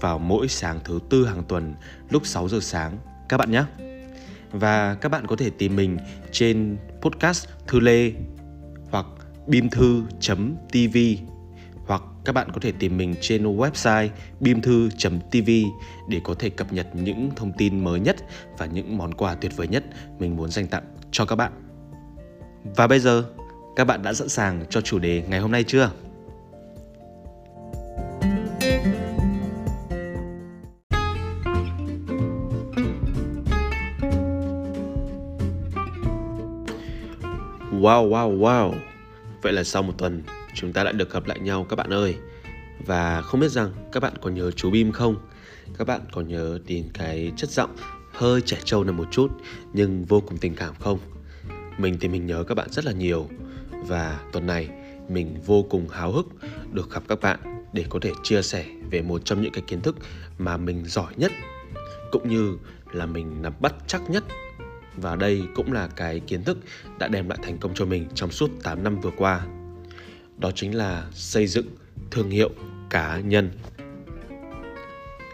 vào 0.00 0.18
mỗi 0.18 0.48
sáng 0.48 0.80
thứ 0.84 0.98
tư 1.10 1.26
hàng 1.26 1.42
tuần 1.48 1.74
lúc 2.10 2.26
6 2.26 2.48
giờ 2.48 2.58
sáng 2.60 2.98
các 3.28 3.36
bạn 3.36 3.50
nhé. 3.50 3.64
Và 4.52 4.94
các 4.94 5.08
bạn 5.08 5.26
có 5.26 5.36
thể 5.36 5.50
tìm 5.50 5.76
mình 5.76 5.98
trên 6.32 6.76
podcast 7.00 7.48
Thư 7.66 7.80
Lê 7.80 8.12
hoặc 8.90 9.06
bimthu.tv 9.46 10.96
hoặc 11.86 12.02
các 12.24 12.32
bạn 12.32 12.52
có 12.52 12.60
thể 12.60 12.72
tìm 12.72 12.96
mình 12.96 13.14
trên 13.20 13.56
website 13.56 14.08
bimthu.tv 14.40 15.50
để 16.08 16.20
có 16.24 16.34
thể 16.34 16.50
cập 16.50 16.72
nhật 16.72 16.86
những 16.94 17.30
thông 17.36 17.52
tin 17.52 17.84
mới 17.84 18.00
nhất 18.00 18.16
và 18.58 18.66
những 18.66 18.98
món 18.98 19.14
quà 19.14 19.34
tuyệt 19.34 19.56
vời 19.56 19.68
nhất 19.68 19.84
mình 20.18 20.36
muốn 20.36 20.50
dành 20.50 20.66
tặng 20.66 20.84
cho 21.10 21.24
các 21.24 21.36
bạn. 21.36 21.52
Và 22.64 22.86
bây 22.86 23.00
giờ, 23.00 23.24
các 23.76 23.84
bạn 23.84 24.02
đã 24.02 24.12
sẵn 24.12 24.28
sàng 24.28 24.64
cho 24.70 24.80
chủ 24.80 24.98
đề 24.98 25.22
ngày 25.28 25.40
hôm 25.40 25.50
nay 25.50 25.64
chưa? 25.64 25.90
Wow 37.70 38.08
wow 38.08 38.38
wow 38.38 38.74
Vậy 39.42 39.52
là 39.52 39.64
sau 39.64 39.82
một 39.82 39.92
tuần, 39.98 40.22
chúng 40.54 40.72
ta 40.72 40.84
đã 40.84 40.92
được 40.92 41.12
gặp 41.12 41.26
lại 41.26 41.38
nhau 41.38 41.66
các 41.68 41.76
bạn 41.76 41.92
ơi 41.92 42.16
Và 42.86 43.22
không 43.22 43.40
biết 43.40 43.50
rằng 43.50 43.72
các 43.92 44.00
bạn 44.00 44.12
còn 44.20 44.34
nhớ 44.34 44.50
chú 44.50 44.70
Bim 44.70 44.92
không? 44.92 45.16
Các 45.78 45.86
bạn 45.86 46.00
còn 46.12 46.28
nhớ 46.28 46.58
đến 46.66 46.84
cái 46.94 47.32
chất 47.36 47.50
giọng 47.50 47.76
hơi 48.12 48.40
trẻ 48.40 48.58
trâu 48.64 48.84
là 48.84 48.92
một 48.92 49.04
chút, 49.10 49.28
Nhưng 49.72 50.04
vô 50.04 50.20
cùng 50.20 50.38
tình 50.38 50.54
cảm 50.54 50.74
không? 50.80 50.98
Mình 51.78 51.96
thì 52.00 52.08
mình 52.08 52.26
nhớ 52.26 52.44
các 52.48 52.54
bạn 52.54 52.70
rất 52.70 52.84
là 52.84 52.92
nhiều 52.92 53.28
Và 53.86 54.20
tuần 54.32 54.46
này, 54.46 54.68
mình 55.08 55.36
vô 55.46 55.66
cùng 55.70 55.88
háo 55.88 56.12
hức 56.12 56.26
được 56.72 56.90
gặp 56.90 57.02
các 57.08 57.20
bạn 57.20 57.64
Để 57.72 57.84
có 57.88 57.98
thể 58.02 58.12
chia 58.22 58.42
sẻ 58.42 58.64
về 58.90 59.02
một 59.02 59.24
trong 59.24 59.42
những 59.42 59.52
cái 59.52 59.64
kiến 59.66 59.80
thức 59.80 59.96
mà 60.38 60.56
mình 60.56 60.84
giỏi 60.84 61.12
nhất, 61.16 61.32
Cũng 62.12 62.28
như 62.28 62.56
là 62.92 63.06
mình 63.06 63.42
nắm 63.42 63.52
bắt 63.60 63.74
chắc 63.86 64.10
nhất 64.10 64.24
và 65.00 65.16
đây 65.16 65.42
cũng 65.54 65.72
là 65.72 65.88
cái 65.96 66.20
kiến 66.20 66.44
thức 66.44 66.58
đã 66.98 67.08
đem 67.08 67.28
lại 67.28 67.38
thành 67.42 67.58
công 67.58 67.74
cho 67.74 67.84
mình 67.84 68.08
trong 68.14 68.30
suốt 68.30 68.50
8 68.62 68.84
năm 68.84 69.00
vừa 69.00 69.10
qua. 69.16 69.46
Đó 70.38 70.50
chính 70.54 70.76
là 70.76 71.06
xây 71.12 71.46
dựng 71.46 71.66
thương 72.10 72.30
hiệu 72.30 72.50
cá 72.90 73.20
nhân. 73.20 73.50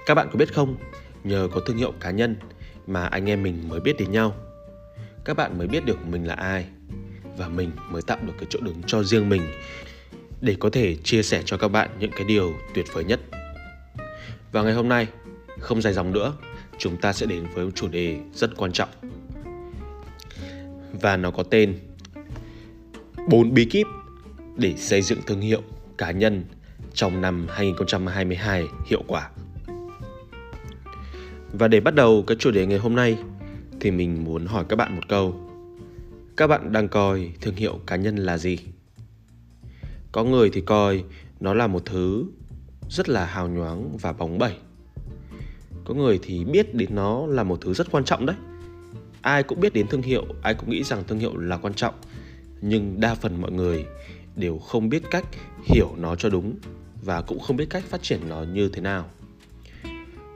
Các 0.06 0.14
bạn 0.14 0.28
có 0.32 0.38
biết 0.38 0.54
không, 0.54 0.76
nhờ 1.24 1.48
có 1.52 1.60
thương 1.66 1.76
hiệu 1.76 1.92
cá 2.00 2.10
nhân 2.10 2.36
mà 2.86 3.06
anh 3.06 3.30
em 3.30 3.42
mình 3.42 3.68
mới 3.68 3.80
biết 3.80 3.96
đến 3.98 4.12
nhau. 4.12 4.36
Các 5.24 5.36
bạn 5.36 5.58
mới 5.58 5.66
biết 5.66 5.84
được 5.84 6.06
mình 6.06 6.24
là 6.26 6.34
ai 6.34 6.66
và 7.36 7.48
mình 7.48 7.70
mới 7.90 8.02
tạo 8.02 8.18
được 8.22 8.32
cái 8.38 8.46
chỗ 8.50 8.60
đứng 8.60 8.82
cho 8.86 9.02
riêng 9.02 9.28
mình 9.28 9.42
để 10.40 10.56
có 10.60 10.70
thể 10.70 10.96
chia 10.96 11.22
sẻ 11.22 11.42
cho 11.44 11.56
các 11.56 11.68
bạn 11.68 11.90
những 11.98 12.10
cái 12.10 12.24
điều 12.24 12.52
tuyệt 12.74 12.86
vời 12.92 13.04
nhất. 13.04 13.20
Và 14.52 14.62
ngày 14.62 14.74
hôm 14.74 14.88
nay, 14.88 15.06
không 15.58 15.82
dài 15.82 15.92
dòng 15.92 16.12
nữa, 16.12 16.32
chúng 16.78 16.96
ta 16.96 17.12
sẽ 17.12 17.26
đến 17.26 17.46
với 17.54 17.64
một 17.64 17.70
chủ 17.74 17.88
đề 17.88 18.18
rất 18.34 18.50
quan 18.56 18.72
trọng 18.72 18.88
và 21.00 21.16
nó 21.16 21.30
có 21.30 21.42
tên 21.42 21.78
bốn 23.28 23.54
bí 23.54 23.64
kíp 23.64 23.86
để 24.56 24.74
xây 24.76 25.02
dựng 25.02 25.18
thương 25.26 25.40
hiệu 25.40 25.62
cá 25.98 26.10
nhân 26.10 26.44
trong 26.94 27.20
năm 27.20 27.46
2022 27.50 28.64
hiệu 28.86 29.02
quả. 29.06 29.30
Và 31.52 31.68
để 31.68 31.80
bắt 31.80 31.94
đầu 31.94 32.24
cái 32.26 32.36
chủ 32.40 32.50
đề 32.50 32.66
ngày 32.66 32.78
hôm 32.78 32.96
nay 32.96 33.18
thì 33.80 33.90
mình 33.90 34.24
muốn 34.24 34.46
hỏi 34.46 34.64
các 34.68 34.76
bạn 34.76 34.96
một 34.96 35.02
câu. 35.08 35.40
Các 36.36 36.46
bạn 36.46 36.72
đang 36.72 36.88
coi 36.88 37.30
thương 37.40 37.54
hiệu 37.54 37.80
cá 37.86 37.96
nhân 37.96 38.16
là 38.16 38.38
gì? 38.38 38.58
Có 40.12 40.24
người 40.24 40.50
thì 40.52 40.60
coi 40.60 41.04
nó 41.40 41.54
là 41.54 41.66
một 41.66 41.82
thứ 41.84 42.24
rất 42.88 43.08
là 43.08 43.24
hào 43.24 43.48
nhoáng 43.48 43.96
và 44.00 44.12
bóng 44.12 44.38
bẩy. 44.38 44.54
Có 45.84 45.94
người 45.94 46.20
thì 46.22 46.44
biết 46.44 46.74
đến 46.74 46.94
nó 46.94 47.26
là 47.26 47.42
một 47.42 47.58
thứ 47.60 47.74
rất 47.74 47.90
quan 47.90 48.04
trọng 48.04 48.26
đấy 48.26 48.36
ai 49.26 49.42
cũng 49.42 49.60
biết 49.60 49.72
đến 49.72 49.86
thương 49.86 50.02
hiệu, 50.02 50.24
ai 50.42 50.54
cũng 50.54 50.70
nghĩ 50.70 50.82
rằng 50.82 51.04
thương 51.06 51.18
hiệu 51.18 51.36
là 51.36 51.56
quan 51.56 51.74
trọng. 51.74 51.94
Nhưng 52.60 53.00
đa 53.00 53.14
phần 53.14 53.40
mọi 53.40 53.52
người 53.52 53.86
đều 54.36 54.58
không 54.58 54.88
biết 54.88 55.02
cách 55.10 55.24
hiểu 55.64 55.94
nó 55.98 56.16
cho 56.16 56.28
đúng 56.28 56.54
và 57.02 57.22
cũng 57.22 57.40
không 57.40 57.56
biết 57.56 57.66
cách 57.70 57.84
phát 57.84 58.02
triển 58.02 58.20
nó 58.28 58.42
như 58.42 58.68
thế 58.68 58.80
nào. 58.80 59.10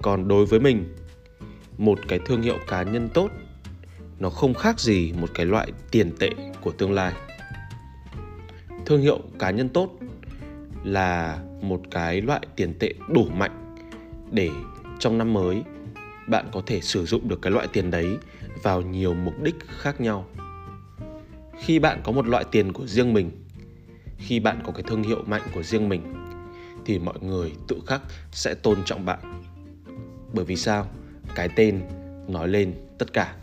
Còn 0.03 0.29
đối 0.29 0.47
với 0.47 0.61
mình, 0.61 0.95
một 1.79 1.99
cái 2.09 2.21
thương 2.27 2.43
hiệu 2.43 2.59
cá 2.69 2.83
nhân 2.83 3.09
tốt, 3.15 3.31
nó 4.19 4.31
không 4.31 4.55
khác 4.55 4.81
gì 4.81 5.13
một 5.13 5.31
cái 5.35 5.47
loại 5.47 5.73
tiền 5.91 6.13
tệ 6.19 6.31
của 6.61 6.73
tương 6.73 6.93
lai. 6.93 7.13
Thương 8.87 9.03
hiệu 9.03 9.21
cá 9.39 9.51
nhân 9.51 9.69
tốt 9.69 9.99
là 10.85 11.39
một 11.63 11.81
cái 11.91 12.21
loại 12.21 12.41
tiền 12.57 12.75
tệ 12.79 12.95
đủ 13.09 13.29
mạnh 13.29 13.77
để 14.33 14.51
trong 14.99 15.19
năm 15.19 15.33
mới 15.33 15.63
bạn 16.27 16.47
có 16.53 16.63
thể 16.67 16.81
sử 16.81 17.07
dụng 17.07 17.29
được 17.29 17.43
cái 17.43 17.53
loại 17.53 17.67
tiền 17.73 17.91
đấy 17.91 18.17
vào 18.63 18.83
nhiều 18.83 19.15
mục 19.15 19.35
đích 19.43 19.55
khác 19.69 20.01
nhau. 20.01 20.27
Khi 21.59 21.79
bạn 21.79 22.01
có 22.05 22.13
một 22.13 22.27
loại 22.27 22.45
tiền 22.51 22.73
của 22.73 22.87
riêng 22.87 23.13
mình, 23.13 23.31
khi 24.19 24.41
bạn 24.41 24.61
có 24.65 24.73
cái 24.73 24.83
thương 24.87 25.03
hiệu 25.03 25.23
mạnh 25.27 25.43
của 25.55 25.63
riêng 25.63 25.89
mình, 25.89 26.15
thì 26.85 26.99
mọi 26.99 27.21
người 27.21 27.53
tự 27.69 27.81
khắc 27.87 28.03
sẽ 28.33 28.55
tôn 28.55 28.85
trọng 28.85 29.05
bạn. 29.05 29.43
Bởi 30.33 30.45
vì 30.45 30.57
sao? 30.57 30.87
Cái 31.35 31.49
tên 31.57 31.81
nói 32.29 32.49
lên 32.49 32.75
tất 32.99 33.13
cả. 33.13 33.35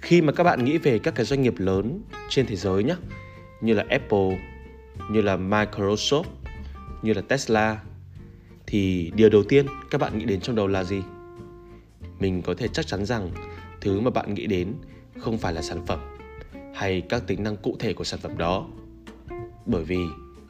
Khi 0.00 0.22
mà 0.22 0.32
các 0.32 0.44
bạn 0.44 0.64
nghĩ 0.64 0.78
về 0.78 0.98
các 0.98 1.14
cái 1.14 1.26
doanh 1.26 1.42
nghiệp 1.42 1.54
lớn 1.58 2.02
trên 2.28 2.46
thế 2.46 2.56
giới 2.56 2.84
nhé 2.84 2.96
như 3.60 3.74
là 3.74 3.84
apple, 3.88 4.38
như 5.10 5.22
là 5.22 5.36
microsoft, 5.36 6.24
như 7.02 7.12
là 7.12 7.22
tesla, 7.22 7.80
thì 8.66 9.12
điều 9.14 9.30
đầu 9.30 9.42
tiên 9.48 9.66
các 9.90 10.00
bạn 10.00 10.18
nghĩ 10.18 10.24
đến 10.24 10.40
trong 10.40 10.56
đầu 10.56 10.66
là 10.66 10.84
gì? 10.84 11.02
Mình 12.20 12.42
có 12.42 12.54
thể 12.54 12.68
chắc 12.68 12.86
chắn 12.86 13.04
rằng 13.04 13.30
thứ 13.80 14.00
mà 14.00 14.10
bạn 14.10 14.34
nghĩ 14.34 14.46
đến 14.46 14.74
không 15.18 15.38
phải 15.38 15.52
là 15.52 15.62
sản 15.62 15.86
phẩm 15.86 16.00
hay 16.74 17.00
các 17.08 17.22
tính 17.26 17.42
năng 17.42 17.56
cụ 17.56 17.76
thể 17.78 17.92
của 17.92 18.04
sản 18.04 18.20
phẩm 18.20 18.38
đó. 18.38 18.66
Bởi 19.66 19.84
vì 19.84 19.98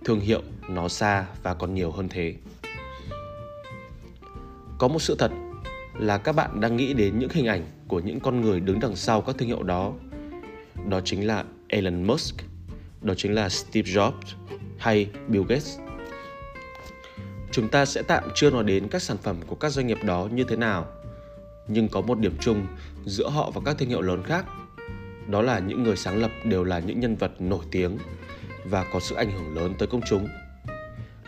thương 0.05 0.21
hiệu 0.21 0.43
nó 0.69 0.89
xa 0.89 1.27
và 1.43 1.55
còn 1.55 1.75
nhiều 1.75 1.91
hơn 1.91 2.09
thế. 2.09 2.35
Có 4.79 4.89
một 4.89 5.03
sự 5.03 5.17
thật 5.19 5.31
là 5.99 6.19
các 6.19 6.33
bạn 6.33 6.61
đang 6.61 6.77
nghĩ 6.77 6.95
đến 6.95 7.19
những 7.19 7.31
hình 7.33 7.47
ảnh 7.47 7.67
của 7.89 8.01
những 8.01 8.21
con 8.21 8.41
người 8.41 8.61
đứng 8.61 8.81
đằng 8.81 8.97
sau 8.97 9.21
các 9.21 9.39
thương 9.39 9.49
hiệu 9.49 9.63
đó. 9.63 9.93
Đó 10.89 11.01
chính 11.05 11.27
là 11.27 11.45
Elon 11.69 12.03
Musk, 12.03 12.37
đó 13.03 13.15
chính 13.17 13.35
là 13.35 13.49
Steve 13.49 13.91
Jobs 13.91 14.35
hay 14.79 15.11
Bill 15.29 15.45
Gates. 15.49 15.79
Chúng 17.51 17.69
ta 17.69 17.85
sẽ 17.85 18.03
tạm 18.03 18.25
chưa 18.35 18.51
nói 18.51 18.65
đến 18.65 18.89
các 18.89 19.03
sản 19.03 19.17
phẩm 19.23 19.37
của 19.47 19.55
các 19.55 19.71
doanh 19.71 19.87
nghiệp 19.87 20.05
đó 20.05 20.29
như 20.33 20.45
thế 20.45 20.57
nào 20.57 20.87
nhưng 21.69 21.89
có 21.89 22.01
một 22.01 22.19
điểm 22.19 22.37
chung 22.41 22.67
giữa 23.07 23.29
họ 23.29 23.51
và 23.51 23.61
các 23.65 23.79
thương 23.79 23.89
hiệu 23.89 24.01
lớn 24.01 24.23
khác. 24.23 24.45
Đó 25.27 25.43
là 25.43 25.59
những 25.59 25.83
người 25.83 25.97
sáng 25.97 26.21
lập 26.21 26.31
đều 26.45 26.65
là 26.65 26.79
những 26.79 27.01
nhân 27.01 27.17
vật 27.17 27.41
nổi 27.41 27.65
tiếng 27.71 27.99
và 28.65 28.85
có 28.93 29.01
sự 29.01 29.15
ảnh 29.15 29.31
hưởng 29.31 29.55
lớn 29.55 29.75
tới 29.79 29.89
công 29.89 30.01
chúng. 30.09 30.29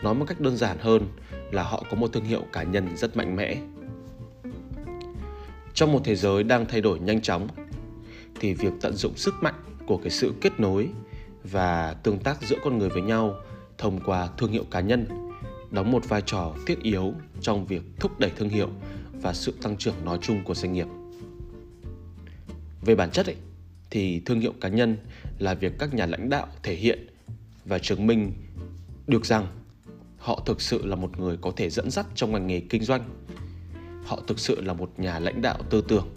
Nói 0.02 0.14
một 0.14 0.24
cách 0.28 0.40
đơn 0.40 0.56
giản 0.56 0.78
hơn 0.80 1.08
là 1.52 1.62
họ 1.62 1.84
có 1.90 1.96
một 1.96 2.12
thương 2.12 2.24
hiệu 2.24 2.42
cá 2.52 2.62
nhân 2.62 2.96
rất 2.96 3.16
mạnh 3.16 3.36
mẽ. 3.36 3.56
Trong 5.74 5.92
một 5.92 6.00
thế 6.04 6.16
giới 6.16 6.42
đang 6.42 6.66
thay 6.66 6.80
đổi 6.80 7.00
nhanh 7.00 7.20
chóng, 7.20 7.48
thì 8.40 8.54
việc 8.54 8.72
tận 8.80 8.94
dụng 8.96 9.16
sức 9.16 9.34
mạnh 9.40 9.54
của 9.86 9.96
cái 9.96 10.10
sự 10.10 10.32
kết 10.40 10.60
nối 10.60 10.88
và 11.44 11.94
tương 12.02 12.18
tác 12.18 12.42
giữa 12.42 12.56
con 12.64 12.78
người 12.78 12.88
với 12.88 13.02
nhau 13.02 13.34
thông 13.78 14.00
qua 14.00 14.28
thương 14.38 14.52
hiệu 14.52 14.64
cá 14.70 14.80
nhân 14.80 15.29
đóng 15.70 15.90
một 15.90 16.08
vai 16.08 16.22
trò 16.26 16.54
thiết 16.66 16.82
yếu 16.82 17.14
trong 17.40 17.66
việc 17.66 17.82
thúc 18.00 18.18
đẩy 18.18 18.30
thương 18.36 18.48
hiệu 18.48 18.68
và 19.22 19.32
sự 19.32 19.54
tăng 19.62 19.76
trưởng 19.76 20.04
nói 20.04 20.18
chung 20.22 20.44
của 20.44 20.54
doanh 20.54 20.72
nghiệp. 20.72 20.86
Về 22.84 22.94
bản 22.94 23.10
chất 23.10 23.26
ấy, 23.26 23.36
thì 23.90 24.20
thương 24.20 24.40
hiệu 24.40 24.52
cá 24.60 24.68
nhân 24.68 24.96
là 25.38 25.54
việc 25.54 25.72
các 25.78 25.94
nhà 25.94 26.06
lãnh 26.06 26.28
đạo 26.30 26.46
thể 26.62 26.74
hiện 26.74 27.06
và 27.64 27.78
chứng 27.78 28.06
minh 28.06 28.32
được 29.06 29.26
rằng 29.26 29.46
họ 30.18 30.42
thực 30.46 30.60
sự 30.60 30.86
là 30.86 30.96
một 30.96 31.20
người 31.20 31.36
có 31.40 31.52
thể 31.56 31.70
dẫn 31.70 31.90
dắt 31.90 32.06
trong 32.14 32.32
ngành 32.32 32.46
nghề 32.46 32.60
kinh 32.60 32.84
doanh. 32.84 33.02
Họ 34.04 34.22
thực 34.26 34.38
sự 34.38 34.60
là 34.60 34.72
một 34.72 34.92
nhà 34.96 35.18
lãnh 35.18 35.42
đạo 35.42 35.58
tư 35.70 35.84
tưởng 35.88 36.08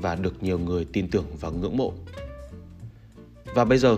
và 0.00 0.14
được 0.14 0.42
nhiều 0.42 0.58
người 0.58 0.84
tin 0.84 1.10
tưởng 1.10 1.26
và 1.40 1.50
ngưỡng 1.50 1.76
mộ. 1.76 1.92
Và 3.54 3.64
bây 3.64 3.78
giờ 3.78 3.96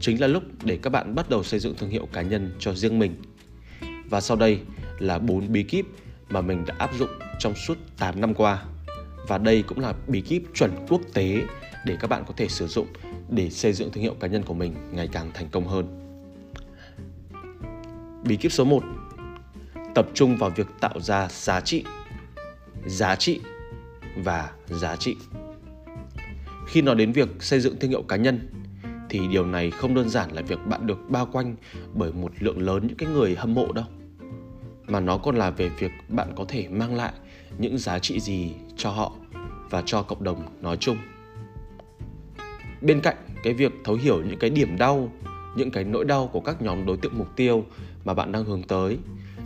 chính 0.00 0.20
là 0.20 0.26
lúc 0.26 0.42
để 0.64 0.78
các 0.82 0.90
bạn 0.90 1.14
bắt 1.14 1.30
đầu 1.30 1.42
xây 1.42 1.60
dựng 1.60 1.74
thương 1.78 1.90
hiệu 1.90 2.08
cá 2.12 2.22
nhân 2.22 2.52
cho 2.58 2.74
riêng 2.74 2.98
mình. 2.98 3.14
Và 4.10 4.20
sau 4.20 4.36
đây 4.36 4.60
là 4.98 5.18
bốn 5.18 5.52
bí 5.52 5.62
kíp 5.62 5.86
mà 6.28 6.40
mình 6.40 6.64
đã 6.66 6.74
áp 6.78 6.90
dụng 6.98 7.10
trong 7.38 7.54
suốt 7.54 7.78
8 7.98 8.20
năm 8.20 8.34
qua. 8.34 8.62
Và 9.28 9.38
đây 9.38 9.62
cũng 9.62 9.80
là 9.80 9.94
bí 10.06 10.20
kíp 10.20 10.42
chuẩn 10.54 10.70
quốc 10.88 11.00
tế 11.14 11.42
để 11.84 11.96
các 12.00 12.10
bạn 12.10 12.24
có 12.26 12.34
thể 12.36 12.48
sử 12.48 12.66
dụng 12.66 12.86
để 13.30 13.50
xây 13.50 13.72
dựng 13.72 13.90
thương 13.90 14.02
hiệu 14.02 14.14
cá 14.20 14.28
nhân 14.28 14.42
của 14.42 14.54
mình 14.54 14.74
ngày 14.92 15.08
càng 15.12 15.30
thành 15.34 15.48
công 15.48 15.68
hơn. 15.68 16.02
Bí 18.24 18.36
kíp 18.36 18.52
số 18.52 18.64
1 18.64 18.82
Tập 19.94 20.08
trung 20.14 20.36
vào 20.36 20.50
việc 20.50 20.66
tạo 20.80 21.00
ra 21.00 21.28
giá 21.30 21.60
trị 21.60 21.84
Giá 22.86 23.16
trị 23.16 23.40
và 24.16 24.50
giá 24.66 24.96
trị 24.96 25.16
Khi 26.68 26.82
nói 26.82 26.94
đến 26.94 27.12
việc 27.12 27.28
xây 27.40 27.60
dựng 27.60 27.78
thương 27.78 27.90
hiệu 27.90 28.02
cá 28.02 28.16
nhân, 28.16 28.48
thì 29.08 29.28
điều 29.28 29.46
này 29.46 29.70
không 29.70 29.94
đơn 29.94 30.08
giản 30.08 30.32
là 30.32 30.42
việc 30.42 30.58
bạn 30.66 30.86
được 30.86 30.98
bao 31.08 31.26
quanh 31.26 31.56
bởi 31.94 32.12
một 32.12 32.32
lượng 32.38 32.58
lớn 32.58 32.86
những 32.86 32.96
cái 32.96 33.08
người 33.08 33.34
hâm 33.34 33.54
mộ 33.54 33.72
đâu 33.72 33.84
mà 34.88 35.00
nó 35.00 35.18
còn 35.18 35.36
là 35.36 35.50
về 35.50 35.68
việc 35.68 35.92
bạn 36.08 36.32
có 36.36 36.44
thể 36.48 36.68
mang 36.68 36.94
lại 36.94 37.12
những 37.58 37.78
giá 37.78 37.98
trị 37.98 38.20
gì 38.20 38.52
cho 38.76 38.90
họ 38.90 39.12
và 39.70 39.82
cho 39.86 40.02
cộng 40.02 40.24
đồng 40.24 40.42
nói 40.60 40.76
chung. 40.76 40.96
Bên 42.80 43.00
cạnh 43.00 43.16
cái 43.42 43.54
việc 43.54 43.72
thấu 43.84 43.94
hiểu 43.94 44.22
những 44.22 44.38
cái 44.38 44.50
điểm 44.50 44.78
đau, 44.78 45.12
những 45.56 45.70
cái 45.70 45.84
nỗi 45.84 46.04
đau 46.04 46.26
của 46.32 46.40
các 46.40 46.62
nhóm 46.62 46.86
đối 46.86 46.96
tượng 46.96 47.18
mục 47.18 47.36
tiêu 47.36 47.64
mà 48.04 48.14
bạn 48.14 48.32
đang 48.32 48.44
hướng 48.44 48.62
tới, 48.62 48.98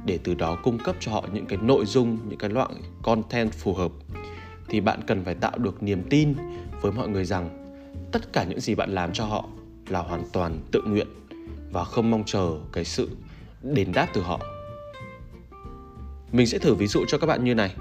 để 0.06 0.18
từ 0.24 0.34
đó 0.34 0.58
cung 0.62 0.78
cấp 0.78 0.96
cho 1.00 1.12
họ 1.12 1.24
những 1.32 1.46
cái 1.46 1.58
nội 1.62 1.86
dung, 1.86 2.18
những 2.28 2.38
cái 2.38 2.50
loại 2.50 2.70
content 3.02 3.52
phù 3.52 3.74
hợp, 3.74 3.92
thì 4.68 4.80
bạn 4.80 5.00
cần 5.06 5.24
phải 5.24 5.34
tạo 5.34 5.58
được 5.58 5.82
niềm 5.82 6.02
tin 6.10 6.34
với 6.80 6.92
mọi 6.92 7.08
người 7.08 7.24
rằng 7.24 7.74
tất 8.12 8.32
cả 8.32 8.44
những 8.44 8.60
gì 8.60 8.74
bạn 8.74 8.90
làm 8.90 9.12
cho 9.12 9.24
họ 9.24 9.44
là 9.88 10.00
hoàn 10.00 10.22
toàn 10.32 10.58
tự 10.72 10.82
nguyện 10.86 11.06
và 11.72 11.84
không 11.84 12.10
mong 12.10 12.22
chờ 12.26 12.58
cái 12.72 12.84
sự 12.84 13.08
đền 13.62 13.92
đáp 13.92 14.08
từ 14.14 14.20
họ 14.20 14.40
mình 16.32 16.46
sẽ 16.46 16.58
thử 16.58 16.74
ví 16.74 16.86
dụ 16.86 17.04
cho 17.08 17.18
các 17.18 17.26
bạn 17.26 17.44
như 17.44 17.54
này. 17.54 17.74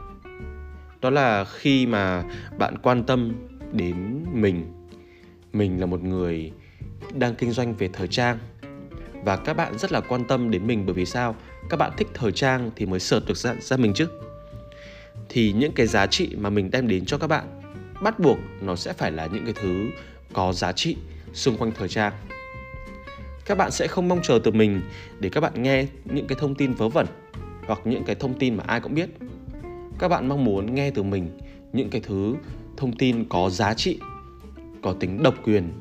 Đó 1.02 1.10
là 1.10 1.46
khi 1.46 1.86
mà 1.86 2.24
bạn 2.58 2.78
quan 2.78 3.04
tâm 3.04 3.34
đến 3.72 4.26
mình 4.34 4.66
mình 5.54 5.80
là 5.80 5.86
một 5.86 6.04
người 6.04 6.52
đang 7.14 7.36
kinh 7.36 7.52
doanh 7.52 7.76
về 7.76 7.90
thời 7.94 8.08
trang 8.08 8.38
và 9.24 9.36
các 9.38 9.54
bạn 9.54 9.78
rất 9.78 9.92
là 9.92 10.02
quan 10.02 10.26
tâm 10.26 10.52
đến 10.52 10.68
mình 10.68 10.86
bởi 10.86 10.94
vì 10.94 11.06
sao? 11.06 11.36
Các 11.70 11.78
bạn 11.78 11.92
thích 11.98 12.08
thời 12.14 12.32
trang 12.32 12.72
thì 12.76 12.86
mới 12.86 13.00
sợt 13.00 13.20
được 13.28 13.38
ra, 13.38 13.56
ra 13.60 13.78
mình 13.78 13.94
chứ. 13.94 14.08
Thì 15.30 15.54
những 15.54 15.72
cái 15.72 15.88
giá 15.88 16.08
trị 16.08 16.36
mà 16.38 16.50
mình 16.50 16.72
đem 16.72 16.88
đến 16.88 17.06
cho 17.06 17.18
các 17.18 17.28
bạn 17.28 17.62
bắt 18.02 18.20
buộc 18.20 18.38
nó 18.62 18.76
sẽ 18.76 18.94
phải 18.94 19.12
là 19.12 19.26
những 19.26 19.46
cái 19.46 19.54
thứ 19.62 19.86
có 20.34 20.54
giá 20.54 20.72
trị 20.72 20.98
xung 21.34 21.58
quanh 21.58 21.72
thời 21.72 21.90
trang. 21.90 22.14
Các 23.46 23.58
bạn 23.58 23.72
sẽ 23.72 23.88
không 23.88 24.08
mong 24.08 24.22
chờ 24.24 24.40
từ 24.44 24.52
mình 24.52 24.82
để 25.20 25.30
các 25.30 25.42
bạn 25.42 25.64
nghe 25.64 25.86
những 26.06 26.28
cái 26.28 26.38
thông 26.42 26.56
tin 26.56 26.74
vớ 26.74 26.90
vẩn 26.90 27.06
hoặc 27.70 27.80
những 27.86 28.04
cái 28.04 28.16
thông 28.16 28.40
tin 28.40 28.56
mà 28.56 28.64
ai 28.68 28.80
cũng 28.80 28.94
biết. 28.94 29.10
Các 30.00 30.08
bạn 30.08 30.30
mong 30.30 30.46
muốn 30.46 30.76
nghe 30.76 30.92
từ 30.92 31.04
mình 31.04 31.38
những 31.74 31.90
cái 31.90 32.02
thứ 32.02 32.36
thông 32.78 32.98
tin 32.98 33.26
có 33.30 33.50
giá 33.50 33.74
trị, 33.74 34.00
có 34.82 34.94
tính 34.94 35.24
độc 35.24 35.36
quyền, 35.44 35.72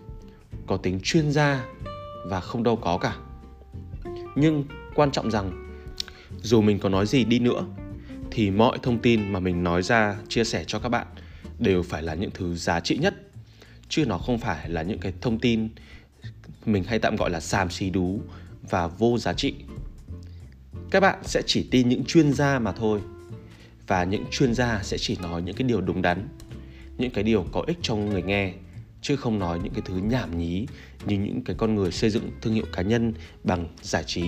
có 0.67 0.77
tính 0.77 1.01
chuyên 1.03 1.33
gia 1.33 1.65
và 2.27 2.41
không 2.41 2.63
đâu 2.63 2.77
có 2.77 2.99
cả. 2.99 3.17
Nhưng 4.35 4.65
quan 4.95 5.11
trọng 5.11 5.31
rằng, 5.31 5.69
dù 6.43 6.61
mình 6.61 6.79
có 6.79 6.89
nói 6.89 7.07
gì 7.07 7.25
đi 7.25 7.39
nữa, 7.39 7.67
thì 8.31 8.51
mọi 8.51 8.79
thông 8.83 8.99
tin 8.99 9.33
mà 9.33 9.41
mình 9.41 9.65
nói 9.65 9.83
ra, 9.83 10.17
chia 10.29 10.45
sẻ 10.45 10.65
cho 10.67 10.79
các 10.79 10.89
bạn 10.89 11.07
đều 11.59 11.83
phải 11.83 12.03
là 12.03 12.15
những 12.15 12.31
thứ 12.35 12.55
giá 12.55 12.81
trị 12.81 12.99
nhất, 12.99 13.15
chứ 13.89 14.05
nó 14.07 14.19
không 14.19 14.39
phải 14.39 14.69
là 14.69 14.83
những 14.83 14.99
cái 14.99 15.13
thông 15.21 15.39
tin 15.39 15.69
mình 16.67 16.85
hay 16.85 16.99
tạm 16.99 17.17
gọi 17.17 17.31
là 17.31 17.41
xàm 17.41 17.71
xí 17.71 17.91
đú 17.91 18.21
và 18.71 18.87
vô 18.87 19.19
giá 19.19 19.33
trị 19.33 19.55
các 20.91 21.01
bạn 21.01 21.19
sẽ 21.23 21.43
chỉ 21.47 21.69
tin 21.71 21.89
những 21.89 22.05
chuyên 22.05 22.33
gia 22.33 22.59
mà 22.59 22.73
thôi. 22.73 23.01
Và 23.87 24.05
những 24.05 24.25
chuyên 24.31 24.55
gia 24.55 24.81
sẽ 24.83 24.99
chỉ 24.99 25.17
nói 25.23 25.43
những 25.43 25.57
cái 25.57 25.69
điều 25.69 25.81
đúng 25.81 26.03
đắn, 26.03 26.29
những 26.99 27.11
cái 27.11 27.25
điều 27.25 27.47
có 27.53 27.63
ích 27.67 27.79
cho 27.83 27.97
người 27.97 28.23
nghe, 28.23 28.53
chứ 29.03 29.17
không 29.17 29.39
nói 29.39 29.59
những 29.63 29.73
cái 29.73 29.83
thứ 29.85 29.97
nhảm 29.97 30.39
nhí 30.39 30.67
như 31.07 31.19
những 31.19 31.43
cái 31.45 31.57
con 31.59 31.75
người 31.75 31.93
xây 31.93 32.11
dựng 32.11 32.31
thương 32.43 32.55
hiệu 32.55 32.65
cá 32.73 32.83
nhân 32.83 33.13
bằng 33.45 33.67
giải 33.83 34.05
trí. 34.07 34.25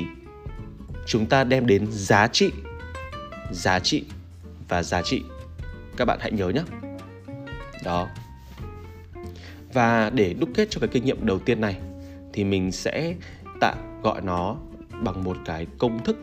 Chúng 1.06 1.26
ta 1.26 1.44
đem 1.44 1.66
đến 1.66 1.86
giá 1.90 2.26
trị 2.26 2.50
giá 3.52 3.78
trị 3.78 4.04
và 4.68 4.82
giá 4.82 5.02
trị. 5.02 5.22
Các 5.96 6.04
bạn 6.04 6.18
hãy 6.20 6.32
nhớ 6.32 6.48
nhé. 6.48 6.62
Đó. 7.84 8.08
Và 9.72 10.10
để 10.10 10.34
đúc 10.34 10.48
kết 10.54 10.70
cho 10.70 10.80
cái 10.80 10.88
kinh 10.92 11.04
nghiệm 11.04 11.26
đầu 11.26 11.38
tiên 11.38 11.60
này, 11.60 11.76
thì 12.32 12.44
mình 12.44 12.72
sẽ 12.72 13.14
tạm 13.60 14.02
gọi 14.02 14.20
nó 14.22 14.56
bằng 15.02 15.24
một 15.24 15.36
cái 15.44 15.66
công 15.78 16.04
thức 16.04 16.16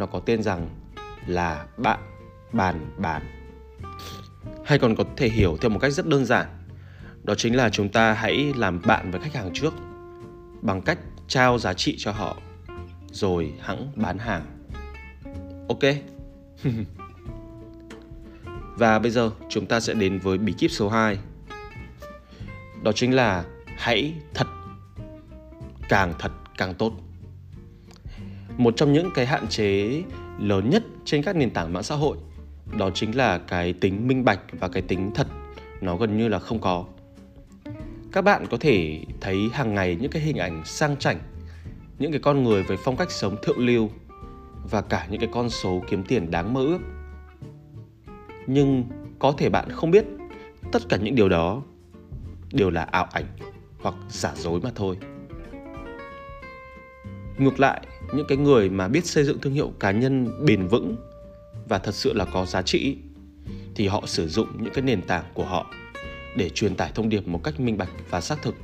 nó 0.00 0.06
có 0.06 0.20
tên 0.20 0.42
rằng 0.42 0.68
là 1.26 1.66
bạn, 1.76 1.98
bàn 2.52 2.90
bàn. 2.96 3.22
Hay 4.64 4.78
còn 4.78 4.96
có 4.96 5.04
thể 5.16 5.28
hiểu 5.28 5.56
theo 5.60 5.70
một 5.70 5.78
cách 5.78 5.92
rất 5.92 6.06
đơn 6.06 6.24
giản, 6.24 6.46
đó 7.22 7.34
chính 7.34 7.56
là 7.56 7.70
chúng 7.70 7.88
ta 7.88 8.12
hãy 8.12 8.52
làm 8.56 8.80
bạn 8.86 9.10
với 9.10 9.20
khách 9.20 9.34
hàng 9.34 9.50
trước 9.54 9.74
bằng 10.62 10.82
cách 10.82 10.98
trao 11.28 11.58
giá 11.58 11.74
trị 11.74 11.94
cho 11.98 12.12
họ, 12.12 12.36
rồi 13.12 13.54
hãng 13.60 13.92
bán 13.96 14.18
hàng. 14.18 14.46
Ok? 15.68 15.80
Và 18.76 18.98
bây 18.98 19.10
giờ 19.10 19.30
chúng 19.48 19.66
ta 19.66 19.80
sẽ 19.80 19.94
đến 19.94 20.18
với 20.18 20.38
bí 20.38 20.52
kíp 20.52 20.70
số 20.70 20.88
2 20.88 21.18
đó 22.82 22.92
chính 22.92 23.14
là 23.14 23.44
hãy 23.76 24.14
thật 24.34 24.46
càng 25.88 26.14
thật 26.18 26.32
càng 26.58 26.74
tốt 26.74 26.92
một 28.56 28.76
trong 28.76 28.92
những 28.92 29.10
cái 29.14 29.26
hạn 29.26 29.46
chế 29.48 30.02
lớn 30.38 30.70
nhất 30.70 30.82
trên 31.04 31.22
các 31.22 31.36
nền 31.36 31.50
tảng 31.50 31.72
mạng 31.72 31.82
xã 31.82 31.94
hội, 31.94 32.16
đó 32.78 32.90
chính 32.94 33.16
là 33.16 33.38
cái 33.38 33.72
tính 33.72 34.08
minh 34.08 34.24
bạch 34.24 34.40
và 34.60 34.68
cái 34.68 34.82
tính 34.82 35.10
thật, 35.14 35.26
nó 35.80 35.96
gần 35.96 36.18
như 36.18 36.28
là 36.28 36.38
không 36.38 36.58
có. 36.58 36.84
Các 38.12 38.22
bạn 38.22 38.46
có 38.50 38.56
thể 38.60 39.00
thấy 39.20 39.50
hàng 39.52 39.74
ngày 39.74 39.96
những 40.00 40.10
cái 40.10 40.22
hình 40.22 40.36
ảnh 40.36 40.62
sang 40.64 40.96
chảnh, 40.96 41.18
những 41.98 42.12
cái 42.12 42.20
con 42.20 42.42
người 42.44 42.62
với 42.62 42.76
phong 42.84 42.96
cách 42.96 43.10
sống 43.10 43.36
thượng 43.42 43.66
lưu 43.66 43.90
và 44.70 44.80
cả 44.80 45.06
những 45.10 45.20
cái 45.20 45.28
con 45.32 45.50
số 45.50 45.82
kiếm 45.90 46.02
tiền 46.02 46.30
đáng 46.30 46.54
mơ 46.54 46.60
ước. 46.60 46.78
Nhưng 48.46 48.84
có 49.18 49.34
thể 49.38 49.50
bạn 49.50 49.70
không 49.70 49.90
biết 49.90 50.04
tất 50.72 50.82
cả 50.88 50.96
những 50.96 51.14
điều 51.14 51.28
đó 51.28 51.62
đều 52.52 52.70
là 52.70 52.82
ảo 52.82 53.08
ảnh 53.12 53.26
hoặc 53.80 53.94
giả 54.08 54.32
dối 54.36 54.60
mà 54.60 54.70
thôi 54.74 54.96
ngược 57.38 57.60
lại, 57.60 57.80
những 58.14 58.26
cái 58.28 58.38
người 58.38 58.70
mà 58.70 58.88
biết 58.88 59.06
xây 59.06 59.24
dựng 59.24 59.38
thương 59.38 59.52
hiệu 59.52 59.72
cá 59.80 59.90
nhân 59.90 60.44
bền 60.44 60.66
vững 60.66 60.96
và 61.68 61.78
thật 61.78 61.94
sự 61.94 62.12
là 62.12 62.24
có 62.24 62.46
giá 62.46 62.62
trị 62.62 62.96
thì 63.74 63.88
họ 63.88 64.02
sử 64.06 64.28
dụng 64.28 64.48
những 64.62 64.72
cái 64.74 64.82
nền 64.82 65.02
tảng 65.02 65.24
của 65.34 65.44
họ 65.44 65.66
để 66.36 66.48
truyền 66.48 66.74
tải 66.74 66.90
thông 66.94 67.08
điệp 67.08 67.28
một 67.28 67.40
cách 67.44 67.60
minh 67.60 67.78
bạch 67.78 67.90
và 68.10 68.20
xác 68.20 68.42
thực. 68.42 68.54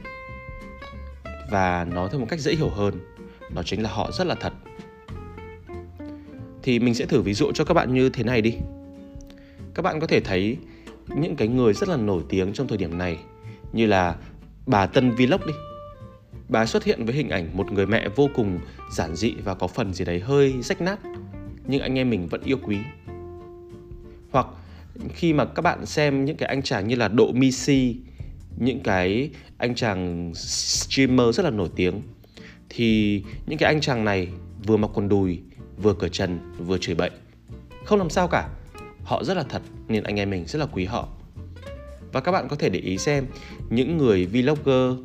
Và 1.51 1.85
nói 1.85 2.09
theo 2.11 2.21
một 2.21 2.27
cách 2.29 2.41
dễ 2.41 2.55
hiểu 2.55 2.69
hơn, 2.69 2.95
đó 3.55 3.63
chính 3.63 3.83
là 3.83 3.91
họ 3.91 4.11
rất 4.13 4.27
là 4.27 4.35
thật. 4.35 4.53
Thì 6.63 6.79
mình 6.79 6.95
sẽ 6.95 7.07
thử 7.07 7.21
ví 7.21 7.35
dụ 7.35 7.53
cho 7.53 7.65
các 7.65 7.75
bạn 7.75 7.95
như 7.95 8.09
thế 8.09 8.25
này 8.25 8.43
đi. 8.43 8.55
Các 9.75 9.83
bạn 9.83 10.01
có 10.01 10.07
thể 10.07 10.21
thấy 10.21 10.57
những 11.09 11.37
cái 11.37 11.49
người 11.49 11.73
rất 11.73 11.89
là 11.89 11.97
nổi 11.97 12.23
tiếng 12.29 12.53
trong 12.53 12.69
thời 12.69 12.79
điểm 12.79 12.99
này 12.99 13.19
như 13.73 13.87
là 13.87 14.17
bà 14.67 14.87
Tân 14.87 15.11
Vlog 15.11 15.47
đi 15.47 15.53
bà 16.49 16.67
xuất 16.67 16.85
hiện 16.85 17.05
với 17.05 17.15
hình 17.15 17.29
ảnh 17.29 17.57
một 17.57 17.73
người 17.73 17.87
mẹ 17.87 18.09
vô 18.17 18.29
cùng 18.35 18.59
giản 18.93 19.17
dị 19.17 19.35
và 19.45 19.55
có 19.55 19.67
phần 19.67 19.95
gì 19.95 20.05
đấy 20.05 20.21
hơi 20.21 20.55
rách 20.63 20.81
nát, 20.81 20.99
nhưng 21.67 21.83
anh 21.83 21.99
em 21.99 22.11
mình 22.11 22.27
vẫn 22.27 22.43
yêu 22.45 22.59
quý. 22.63 22.79
Hoặc 24.31 24.47
khi 25.15 25.33
mà 25.33 25.45
các 25.45 25.63
bạn 25.63 25.87
xem 25.87 26.25
những 26.25 26.37
cái 26.37 26.49
anh 26.49 26.63
chàng 26.63 26.89
như 26.89 26.97
là 26.97 27.09
Độ 27.09 27.33
Misi 27.33 27.97
những 28.57 28.81
cái 28.81 29.31
anh 29.59 29.75
chàng 29.75 30.33
streamer 30.35 31.37
rất 31.37 31.43
là 31.43 31.51
nổi 31.51 31.69
tiếng, 31.77 32.03
thì 32.69 33.23
những 33.47 33.59
cái 33.59 33.73
anh 33.73 33.81
chàng 33.81 34.05
này 34.05 34.29
vừa 34.67 34.77
mặc 34.77 34.91
quần 34.95 35.09
đùi, 35.09 35.41
vừa 35.83 35.95
cởi 35.95 36.11
trần, 36.11 36.39
vừa 36.59 36.79
chửi 36.79 36.95
bậy. 36.95 37.11
Không 37.85 37.99
làm 37.99 38.11
sao 38.11 38.29
cả, 38.29 38.49
họ 39.05 39.25
rất 39.25 39.37
là 39.37 39.43
thật 39.43 39.63
nên 39.89 40.03
anh 40.03 40.17
em 40.17 40.31
mình 40.31 40.45
rất 40.47 40.59
là 40.59 40.67
quý 40.67 40.85
họ. 40.85 41.09
Và 42.13 42.21
các 42.21 42.33
bạn 42.33 42.49
có 42.49 42.57
thể 42.57 42.69
để 42.69 42.81
ý 42.81 42.99
xem 42.99 43.27
những 43.71 43.97
người 43.97 44.27
vlogger 44.27 44.99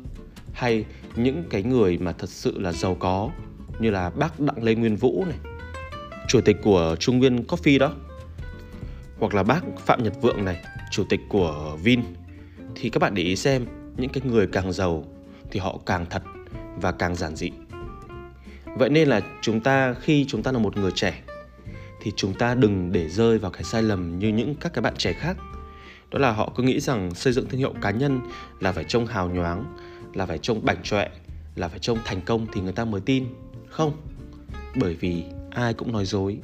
hay 0.52 0.84
những 1.16 1.44
cái 1.50 1.62
người 1.62 1.98
mà 1.98 2.12
thật 2.12 2.28
sự 2.28 2.58
là 2.58 2.72
giàu 2.72 2.94
có, 2.94 3.30
như 3.78 3.90
là 3.90 4.10
bác 4.10 4.40
Đặng 4.40 4.64
Lê 4.64 4.74
Nguyên 4.74 4.96
Vũ 4.96 5.24
này, 5.28 5.38
chủ 6.28 6.40
tịch 6.40 6.56
của 6.62 6.96
Trung 7.00 7.18
Nguyên 7.18 7.44
Coffee 7.46 7.78
đó, 7.78 7.92
hoặc 9.18 9.34
là 9.34 9.42
bác 9.42 9.60
Phạm 9.86 10.02
Nhật 10.02 10.22
Vượng 10.22 10.44
này, 10.44 10.64
chủ 10.90 11.04
tịch 11.08 11.20
của 11.28 11.76
Vin. 11.82 12.02
Thì 12.74 12.90
các 12.90 12.98
bạn 12.98 13.14
để 13.14 13.22
ý 13.22 13.36
xem, 13.36 13.66
những 13.96 14.10
cái 14.10 14.22
người 14.26 14.46
càng 14.46 14.72
giàu 14.72 15.04
thì 15.50 15.60
họ 15.60 15.78
càng 15.86 16.06
thật 16.10 16.22
và 16.76 16.92
càng 16.92 17.14
giản 17.14 17.36
dị. 17.36 17.50
Vậy 18.76 18.90
nên 18.90 19.08
là 19.08 19.20
chúng 19.40 19.60
ta, 19.60 19.94
khi 20.00 20.24
chúng 20.28 20.42
ta 20.42 20.52
là 20.52 20.58
một 20.58 20.76
người 20.76 20.90
trẻ, 20.94 21.22
thì 22.02 22.12
chúng 22.16 22.34
ta 22.34 22.54
đừng 22.54 22.92
để 22.92 23.08
rơi 23.08 23.38
vào 23.38 23.50
cái 23.50 23.64
sai 23.64 23.82
lầm 23.82 24.18
như 24.18 24.28
những 24.28 24.54
các 24.54 24.72
cái 24.72 24.82
bạn 24.82 24.94
trẻ 24.98 25.12
khác. 25.12 25.36
Đó 26.10 26.18
là 26.18 26.32
họ 26.32 26.52
cứ 26.56 26.62
nghĩ 26.62 26.80
rằng 26.80 27.14
xây 27.14 27.32
dựng 27.32 27.48
thương 27.48 27.58
hiệu 27.58 27.74
cá 27.82 27.90
nhân 27.90 28.20
là 28.60 28.72
phải 28.72 28.84
trông 28.84 29.06
hào 29.06 29.28
nhoáng 29.28 29.76
là 30.14 30.26
phải 30.26 30.38
trông 30.38 30.64
bảnh 30.64 30.82
trọe 30.82 31.08
là 31.56 31.68
phải 31.68 31.78
trông 31.78 31.98
thành 32.04 32.20
công 32.20 32.46
thì 32.52 32.60
người 32.60 32.72
ta 32.72 32.84
mới 32.84 33.00
tin 33.00 33.26
không, 33.68 33.92
bởi 34.74 34.94
vì 34.94 35.24
ai 35.50 35.74
cũng 35.74 35.92
nói 35.92 36.04
dối 36.04 36.38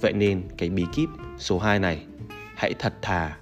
Vậy 0.00 0.12
nên 0.12 0.42
cái 0.58 0.70
bí 0.70 0.84
kíp 0.92 1.08
số 1.38 1.58
2 1.58 1.78
này, 1.78 2.04
hãy 2.56 2.74
thật 2.78 2.94
thà 3.02 3.36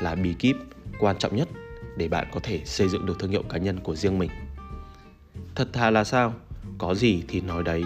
là 0.00 0.14
bí 0.14 0.34
kíp 0.34 0.56
quan 0.98 1.18
trọng 1.18 1.36
nhất 1.36 1.48
để 1.96 2.08
bạn 2.08 2.26
có 2.32 2.40
thể 2.42 2.60
xây 2.64 2.88
dựng 2.88 3.06
được 3.06 3.18
thương 3.18 3.30
hiệu 3.30 3.42
cá 3.42 3.58
nhân 3.58 3.80
của 3.80 3.96
riêng 3.96 4.18
mình. 4.18 4.30
Thật 5.54 5.68
thà 5.72 5.90
là 5.90 6.04
sao? 6.04 6.34
Có 6.78 6.94
gì 6.94 7.22
thì 7.28 7.40
nói 7.40 7.62
đấy 7.62 7.84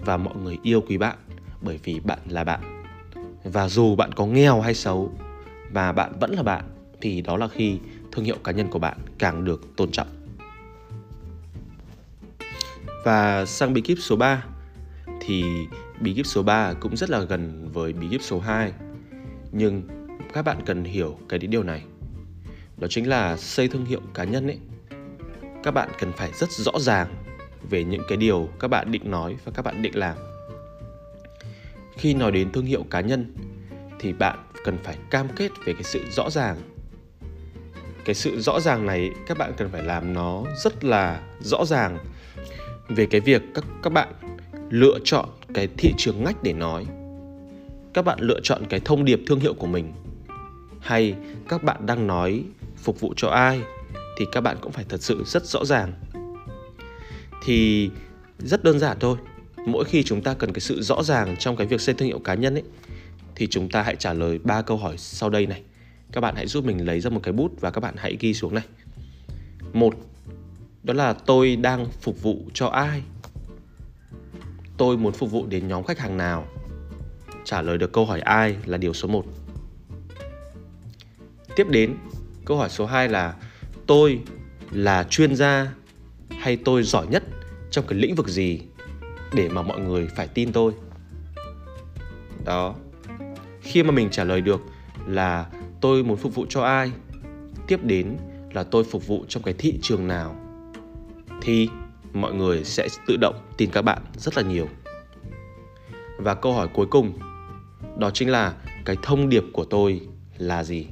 và 0.00 0.16
mọi 0.16 0.36
người 0.36 0.58
yêu 0.62 0.80
quý 0.80 0.98
bạn 0.98 1.16
bởi 1.60 1.80
vì 1.84 2.00
bạn 2.00 2.18
là 2.28 2.44
bạn. 2.44 2.84
Và 3.44 3.68
dù 3.68 3.96
bạn 3.96 4.12
có 4.12 4.26
nghèo 4.26 4.60
hay 4.60 4.74
xấu, 4.74 5.10
mà 5.72 5.92
bạn 5.92 6.12
vẫn 6.20 6.30
là 6.30 6.42
bạn, 6.42 6.64
thì 7.00 7.20
đó 7.20 7.36
là 7.36 7.48
khi 7.48 7.78
thương 8.12 8.24
hiệu 8.24 8.36
cá 8.44 8.52
nhân 8.52 8.68
của 8.68 8.78
bạn 8.78 8.98
càng 9.18 9.44
được 9.44 9.76
tôn 9.76 9.90
trọng. 9.90 10.08
Và 13.04 13.46
sang 13.46 13.74
bí 13.74 13.80
kíp 13.80 13.98
số 14.00 14.16
3 14.16 14.44
thì 15.20 15.44
bí 16.00 16.14
kíp 16.14 16.26
số 16.26 16.42
3 16.42 16.72
cũng 16.72 16.96
rất 16.96 17.10
là 17.10 17.20
gần 17.20 17.68
với 17.72 17.92
bí 17.92 18.08
kíp 18.10 18.22
số 18.22 18.40
2. 18.40 18.72
Nhưng 19.52 19.82
các 20.32 20.42
bạn 20.42 20.56
cần 20.66 20.84
hiểu 20.84 21.18
cái 21.28 21.38
điều 21.38 21.62
này. 21.62 21.84
Đó 22.76 22.88
chính 22.90 23.08
là 23.08 23.36
xây 23.36 23.68
thương 23.68 23.84
hiệu 23.84 24.00
cá 24.14 24.24
nhân 24.24 24.46
ấy. 24.46 24.58
Các 25.62 25.70
bạn 25.70 25.88
cần 25.98 26.12
phải 26.12 26.30
rất 26.34 26.50
rõ 26.50 26.72
ràng 26.78 27.14
về 27.70 27.84
những 27.84 28.02
cái 28.08 28.16
điều 28.16 28.48
các 28.60 28.68
bạn 28.68 28.92
định 28.92 29.10
nói 29.10 29.36
và 29.44 29.52
các 29.54 29.62
bạn 29.62 29.82
định 29.82 29.96
làm. 29.96 30.16
Khi 31.96 32.14
nói 32.14 32.32
đến 32.32 32.52
thương 32.52 32.66
hiệu 32.66 32.84
cá 32.90 33.00
nhân, 33.00 33.34
thì 33.98 34.12
bạn 34.12 34.38
cần 34.64 34.78
phải 34.84 34.96
cam 35.10 35.28
kết 35.36 35.50
về 35.64 35.72
cái 35.72 35.82
sự 35.82 36.04
rõ 36.10 36.30
ràng. 36.30 36.56
Cái 38.04 38.14
sự 38.14 38.40
rõ 38.40 38.60
ràng 38.60 38.86
này, 38.86 39.10
các 39.26 39.38
bạn 39.38 39.52
cần 39.56 39.68
phải 39.72 39.82
làm 39.82 40.12
nó 40.12 40.42
rất 40.64 40.84
là 40.84 41.20
rõ 41.40 41.64
ràng 41.64 41.98
về 42.88 43.06
cái 43.06 43.20
việc 43.20 43.42
các 43.54 43.64
các 43.82 43.92
bạn 43.92 44.08
lựa 44.70 44.98
chọn 45.04 45.28
cái 45.54 45.68
thị 45.78 45.92
trường 45.98 46.24
ngách 46.24 46.42
để 46.42 46.52
nói, 46.52 46.86
các 47.94 48.04
bạn 48.04 48.18
lựa 48.20 48.40
chọn 48.42 48.62
cái 48.68 48.80
thông 48.80 49.04
điệp 49.04 49.20
thương 49.26 49.40
hiệu 49.40 49.54
của 49.54 49.66
mình, 49.66 49.92
hay 50.80 51.14
các 51.48 51.62
bạn 51.62 51.86
đang 51.86 52.06
nói 52.06 52.44
phục 52.76 53.00
vụ 53.00 53.14
cho 53.16 53.28
ai 53.28 53.60
thì 54.18 54.24
các 54.32 54.40
bạn 54.40 54.56
cũng 54.60 54.72
phải 54.72 54.84
thật 54.88 55.02
sự 55.02 55.22
rất 55.26 55.46
rõ 55.46 55.64
ràng. 55.64 55.92
Thì 57.44 57.90
rất 58.38 58.64
đơn 58.64 58.78
giản 58.78 58.96
thôi, 59.00 59.16
mỗi 59.66 59.84
khi 59.84 60.02
chúng 60.02 60.22
ta 60.22 60.34
cần 60.34 60.52
cái 60.52 60.60
sự 60.60 60.82
rõ 60.82 61.02
ràng 61.02 61.36
trong 61.36 61.56
cái 61.56 61.66
việc 61.66 61.80
xây 61.80 61.94
thương 61.94 62.08
hiệu 62.08 62.18
cá 62.18 62.34
nhân 62.34 62.54
ấy, 62.54 62.64
thì 63.36 63.46
chúng 63.46 63.68
ta 63.68 63.82
hãy 63.82 63.96
trả 63.96 64.12
lời 64.12 64.38
ba 64.44 64.62
câu 64.62 64.76
hỏi 64.76 64.94
sau 64.98 65.30
đây 65.30 65.46
này 65.46 65.62
các 66.12 66.20
bạn 66.20 66.34
hãy 66.36 66.46
giúp 66.46 66.64
mình 66.64 66.86
lấy 66.86 67.00
ra 67.00 67.10
một 67.10 67.20
cái 67.22 67.32
bút 67.32 67.60
và 67.60 67.70
các 67.70 67.80
bạn 67.80 67.94
hãy 67.96 68.16
ghi 68.20 68.34
xuống 68.34 68.54
này. 68.54 68.64
Một, 69.72 69.94
đó 70.82 70.94
là 70.94 71.12
tôi 71.12 71.56
đang 71.56 71.86
phục 72.00 72.22
vụ 72.22 72.38
cho 72.54 72.66
ai? 72.66 73.02
Tôi 74.76 74.96
muốn 74.96 75.12
phục 75.12 75.30
vụ 75.30 75.46
đến 75.46 75.68
nhóm 75.68 75.84
khách 75.84 75.98
hàng 75.98 76.16
nào? 76.16 76.46
Trả 77.44 77.62
lời 77.62 77.78
được 77.78 77.92
câu 77.92 78.06
hỏi 78.06 78.20
ai 78.20 78.56
là 78.64 78.78
điều 78.78 78.94
số 78.94 79.08
1 79.08 79.24
tiếp 81.56 81.68
đến, 81.68 81.96
câu 82.44 82.56
hỏi 82.56 82.68
số 82.68 82.86
2 82.86 83.08
là 83.08 83.34
tôi 83.86 84.20
là 84.70 85.04
chuyên 85.04 85.36
gia 85.36 85.72
hay 86.28 86.56
tôi 86.56 86.82
giỏi 86.82 87.06
nhất 87.06 87.22
trong 87.70 87.86
cái 87.86 87.98
lĩnh 87.98 88.14
vực 88.14 88.28
gì 88.28 88.60
để 89.34 89.48
mà 89.48 89.62
mọi 89.62 89.80
người 89.80 90.08
phải 90.16 90.28
tin 90.28 90.52
tôi? 90.52 90.72
Đó. 92.44 92.74
Khi 93.60 93.82
mà 93.82 93.90
mình 93.90 94.10
trả 94.10 94.24
lời 94.24 94.40
được 94.40 94.60
là 95.06 95.46
tôi 95.82 96.04
muốn 96.04 96.16
phục 96.16 96.34
vụ 96.34 96.46
cho 96.48 96.62
ai 96.62 96.92
tiếp 97.66 97.80
đến 97.82 98.16
là 98.52 98.64
tôi 98.64 98.84
phục 98.84 99.06
vụ 99.06 99.24
trong 99.28 99.42
cái 99.42 99.54
thị 99.58 99.78
trường 99.82 100.08
nào 100.08 100.36
thì 101.42 101.68
mọi 102.12 102.34
người 102.34 102.64
sẽ 102.64 102.88
tự 103.06 103.16
động 103.16 103.34
tin 103.56 103.70
các 103.70 103.82
bạn 103.82 104.02
rất 104.16 104.36
là 104.36 104.42
nhiều. 104.42 104.68
Và 106.18 106.34
câu 106.34 106.52
hỏi 106.52 106.68
cuối 106.74 106.86
cùng 106.86 107.12
đó 107.98 108.10
chính 108.10 108.30
là 108.30 108.54
cái 108.84 108.96
thông 109.02 109.28
điệp 109.28 109.44
của 109.52 109.64
tôi 109.64 110.00
là 110.38 110.64
gì? 110.64 110.86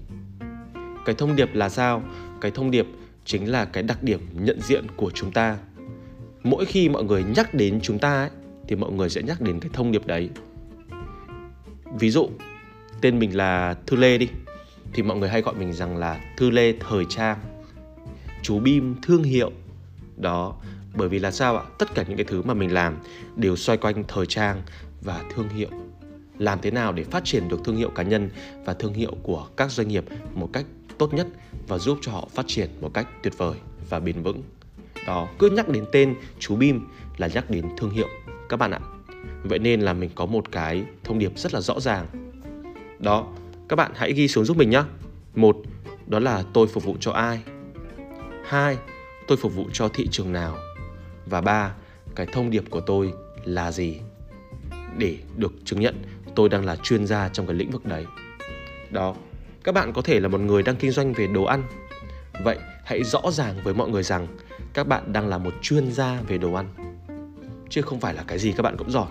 Cái 1.04 1.14
thông 1.14 1.36
điệp 1.36 1.54
là 1.54 1.68
sao? 1.68 2.02
Cái 2.40 2.50
thông 2.50 2.70
điệp 2.70 2.86
chính 3.24 3.50
là 3.50 3.64
cái 3.64 3.82
đặc 3.82 4.02
điểm 4.02 4.20
nhận 4.32 4.60
diện 4.60 4.86
của 4.96 5.10
chúng 5.14 5.32
ta. 5.32 5.58
Mỗi 6.42 6.64
khi 6.64 6.88
mọi 6.88 7.04
người 7.04 7.24
nhắc 7.36 7.54
đến 7.54 7.80
chúng 7.82 7.98
ta 7.98 8.14
ấy, 8.14 8.30
thì 8.68 8.76
mọi 8.76 8.92
người 8.92 9.10
sẽ 9.10 9.22
nhắc 9.22 9.40
đến 9.40 9.60
cái 9.60 9.70
thông 9.72 9.92
điệp 9.92 10.06
đấy. 10.06 10.30
Ví 11.98 12.10
dụ, 12.10 12.30
tên 13.00 13.18
mình 13.18 13.36
là 13.36 13.74
Thư 13.86 13.96
Lê 13.96 14.18
đi, 14.18 14.28
thì 14.92 15.02
mọi 15.02 15.16
người 15.16 15.28
hay 15.28 15.42
gọi 15.42 15.54
mình 15.54 15.72
rằng 15.72 15.96
là 15.96 16.20
Thư 16.36 16.50
Lê 16.50 16.72
thời 16.72 17.04
trang. 17.08 17.38
Chú 18.42 18.58
Bim 18.58 18.94
thương 19.02 19.22
hiệu. 19.22 19.50
Đó, 20.16 20.56
bởi 20.94 21.08
vì 21.08 21.18
là 21.18 21.30
sao 21.30 21.56
ạ? 21.56 21.64
Tất 21.78 21.94
cả 21.94 22.04
những 22.08 22.16
cái 22.16 22.26
thứ 22.28 22.42
mà 22.42 22.54
mình 22.54 22.74
làm 22.74 22.96
đều 23.36 23.56
xoay 23.56 23.78
quanh 23.78 24.04
thời 24.08 24.26
trang 24.26 24.62
và 25.02 25.22
thương 25.34 25.48
hiệu. 25.48 25.68
Làm 26.38 26.58
thế 26.62 26.70
nào 26.70 26.92
để 26.92 27.04
phát 27.04 27.24
triển 27.24 27.48
được 27.48 27.60
thương 27.64 27.76
hiệu 27.76 27.90
cá 27.90 28.02
nhân 28.02 28.30
và 28.64 28.74
thương 28.74 28.94
hiệu 28.94 29.16
của 29.22 29.46
các 29.56 29.70
doanh 29.70 29.88
nghiệp 29.88 30.04
một 30.34 30.50
cách 30.52 30.64
tốt 30.98 31.14
nhất 31.14 31.26
và 31.68 31.78
giúp 31.78 31.98
cho 32.02 32.12
họ 32.12 32.28
phát 32.34 32.44
triển 32.48 32.70
một 32.80 32.94
cách 32.94 33.08
tuyệt 33.22 33.38
vời 33.38 33.56
và 33.88 34.00
bền 34.00 34.22
vững? 34.22 34.42
Đó, 35.06 35.28
cứ 35.38 35.50
nhắc 35.50 35.68
đến 35.68 35.84
tên 35.92 36.14
chú 36.38 36.56
bim 36.56 36.80
là 37.16 37.28
nhắc 37.34 37.50
đến 37.50 37.64
thương 37.78 37.90
hiệu, 37.90 38.08
các 38.48 38.56
bạn 38.56 38.70
ạ. 38.70 38.80
Vậy 39.44 39.58
nên 39.58 39.80
là 39.80 39.92
mình 39.92 40.10
có 40.14 40.26
một 40.26 40.52
cái 40.52 40.84
thông 41.04 41.18
điệp 41.18 41.38
rất 41.38 41.54
là 41.54 41.60
rõ 41.60 41.80
ràng. 41.80 42.06
Đó 42.98 43.26
các 43.70 43.76
bạn 43.76 43.92
hãy 43.94 44.12
ghi 44.12 44.28
xuống 44.28 44.44
giúp 44.44 44.56
mình 44.56 44.70
nhé 44.70 44.82
một, 45.34 45.56
đó 46.06 46.18
là 46.18 46.44
tôi 46.52 46.66
phục 46.66 46.84
vụ 46.84 46.96
cho 47.00 47.12
ai? 47.12 47.40
Hai, 48.44 48.78
tôi 49.26 49.38
phục 49.38 49.54
vụ 49.54 49.66
cho 49.72 49.88
thị 49.88 50.08
trường 50.10 50.32
nào? 50.32 50.56
Và 51.26 51.40
ba, 51.40 51.74
cái 52.14 52.26
thông 52.32 52.50
điệp 52.50 52.64
của 52.70 52.80
tôi 52.80 53.12
là 53.44 53.72
gì? 53.72 54.00
Để 54.98 55.16
được 55.36 55.52
chứng 55.64 55.80
nhận, 55.80 56.02
tôi 56.34 56.48
đang 56.48 56.64
là 56.64 56.76
chuyên 56.76 57.06
gia 57.06 57.28
trong 57.28 57.46
cái 57.46 57.54
lĩnh 57.54 57.70
vực 57.70 57.86
đấy. 57.86 58.06
Đó, 58.90 59.14
các 59.64 59.72
bạn 59.72 59.92
có 59.92 60.02
thể 60.02 60.20
là 60.20 60.28
một 60.28 60.40
người 60.40 60.62
đang 60.62 60.76
kinh 60.76 60.90
doanh 60.90 61.12
về 61.12 61.26
đồ 61.26 61.44
ăn. 61.44 61.62
Vậy 62.44 62.58
hãy 62.84 63.04
rõ 63.04 63.20
ràng 63.32 63.54
với 63.64 63.74
mọi 63.74 63.88
người 63.88 64.02
rằng 64.02 64.26
các 64.72 64.86
bạn 64.86 65.12
đang 65.12 65.28
là 65.28 65.38
một 65.38 65.52
chuyên 65.62 65.92
gia 65.92 66.20
về 66.20 66.38
đồ 66.38 66.52
ăn, 66.52 66.66
chứ 67.68 67.82
không 67.82 68.00
phải 68.00 68.14
là 68.14 68.24
cái 68.26 68.38
gì 68.38 68.52
các 68.52 68.62
bạn 68.62 68.76
cũng 68.76 68.90
giỏi. 68.90 69.08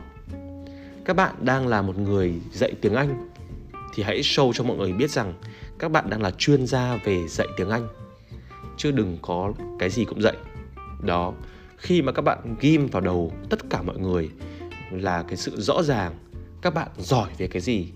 Các 1.05 1.15
bạn 1.15 1.35
đang 1.41 1.67
là 1.67 1.81
một 1.81 1.97
người 1.97 2.33
dạy 2.51 2.71
tiếng 2.81 2.95
anh 2.95 3.28
thì 3.93 4.03
hãy 4.03 4.21
show 4.21 4.53
cho 4.53 4.63
mọi 4.63 4.77
người 4.77 4.93
biết 4.93 5.11
rằng 5.11 5.33
các 5.79 5.91
bạn 5.91 6.09
đang 6.09 6.21
là 6.21 6.31
chuyên 6.31 6.67
gia 6.67 6.95
về 6.95 7.27
dạy 7.27 7.47
tiếng 7.57 7.69
anh. 7.69 7.87
Chứ 8.77 8.91
đừng 8.91 9.17
có 9.21 9.53
cái 9.79 9.89
gì 9.89 10.05
cũng 10.05 10.21
dạy. 10.21 10.35
Đó, 11.01 11.33
khi 11.77 12.01
mà 12.01 12.11
các 12.11 12.21
bạn 12.21 12.55
ghim 12.59 12.87
vào 12.87 13.01
đầu 13.01 13.33
tất 13.49 13.69
cả 13.69 13.81
mọi 13.81 13.97
người 13.97 14.29
là 14.91 15.23
cái 15.23 15.37
sự 15.37 15.61
rõ 15.61 15.83
ràng 15.83 16.15
các 16.61 16.73
bạn 16.73 16.87
giỏi 16.97 17.29
về 17.37 17.47
cái 17.47 17.61
gì, 17.61 17.87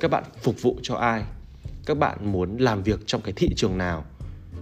các 0.00 0.10
bạn 0.10 0.24
phục 0.42 0.62
vụ 0.62 0.78
cho 0.82 0.94
ai, 0.94 1.22
các 1.86 1.98
bạn 1.98 2.32
muốn 2.32 2.56
làm 2.56 2.82
việc 2.82 3.00
trong 3.06 3.20
cái 3.20 3.32
thị 3.36 3.48
trường 3.56 3.78
nào, 3.78 4.04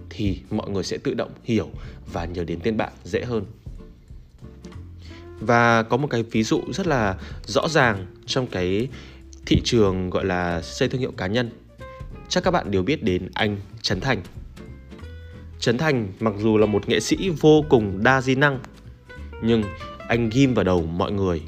thì 0.09 0.39
mọi 0.49 0.69
người 0.69 0.83
sẽ 0.83 0.97
tự 0.97 1.13
động 1.13 1.31
hiểu 1.43 1.69
và 2.13 2.25
nhớ 2.25 2.43
đến 2.43 2.59
tên 2.63 2.77
bạn 2.77 2.91
dễ 3.03 3.23
hơn. 3.23 3.45
Và 5.39 5.83
có 5.83 5.97
một 5.97 6.07
cái 6.07 6.23
ví 6.23 6.43
dụ 6.43 6.61
rất 6.73 6.87
là 6.87 7.17
rõ 7.45 7.67
ràng 7.67 8.05
trong 8.25 8.47
cái 8.47 8.87
thị 9.45 9.61
trường 9.63 10.09
gọi 10.09 10.25
là 10.25 10.61
xây 10.61 10.89
thương 10.89 11.01
hiệu 11.01 11.11
cá 11.17 11.27
nhân. 11.27 11.49
Chắc 12.29 12.43
các 12.43 12.51
bạn 12.51 12.71
đều 12.71 12.83
biết 12.83 13.03
đến 13.03 13.29
anh 13.33 13.57
Trấn 13.81 13.99
Thành. 14.01 14.21
Trấn 15.59 15.77
Thành 15.77 16.07
mặc 16.19 16.33
dù 16.37 16.57
là 16.57 16.65
một 16.65 16.89
nghệ 16.89 16.99
sĩ 16.99 17.29
vô 17.29 17.63
cùng 17.69 18.03
đa 18.03 18.21
di 18.21 18.35
năng 18.35 18.59
Nhưng 19.41 19.63
anh 20.07 20.29
ghim 20.29 20.53
vào 20.53 20.63
đầu 20.63 20.85
mọi 20.85 21.11
người. 21.11 21.41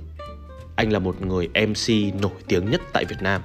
Anh 0.75 0.91
là 0.91 0.99
một 0.99 1.21
người 1.21 1.47
MC 1.47 2.15
nổi 2.21 2.31
tiếng 2.47 2.71
nhất 2.71 2.81
tại 2.93 3.05
Việt 3.05 3.21
Nam. 3.21 3.41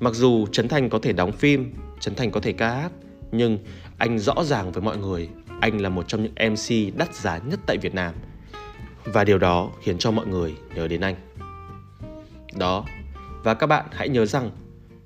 Mặc 0.00 0.14
dù 0.14 0.46
Trấn 0.46 0.68
Thành 0.68 0.90
có 0.90 0.98
thể 1.02 1.12
đóng 1.12 1.32
phim, 1.32 1.74
Trấn 2.00 2.14
Thành 2.14 2.30
có 2.30 2.40
thể 2.40 2.52
ca 2.52 2.70
hát 2.70 2.92
Nhưng 3.32 3.58
anh 3.98 4.18
rõ 4.18 4.34
ràng 4.44 4.72
với 4.72 4.82
mọi 4.82 4.96
người 4.96 5.28
Anh 5.60 5.80
là 5.80 5.88
một 5.88 6.08
trong 6.08 6.22
những 6.22 6.52
MC 6.52 6.96
đắt 6.96 7.14
giá 7.14 7.38
nhất 7.38 7.60
tại 7.66 7.78
Việt 7.78 7.94
Nam. 7.94 8.14
Và 9.04 9.24
điều 9.24 9.38
đó 9.38 9.70
khiến 9.82 9.98
cho 9.98 10.10
mọi 10.10 10.26
người 10.26 10.54
nhớ 10.74 10.88
đến 10.88 11.00
anh. 11.00 11.14
Đó 12.58 12.84
và 13.44 13.54
các 13.54 13.66
bạn 13.66 13.86
hãy 13.90 14.08
nhớ 14.08 14.26
rằng, 14.26 14.50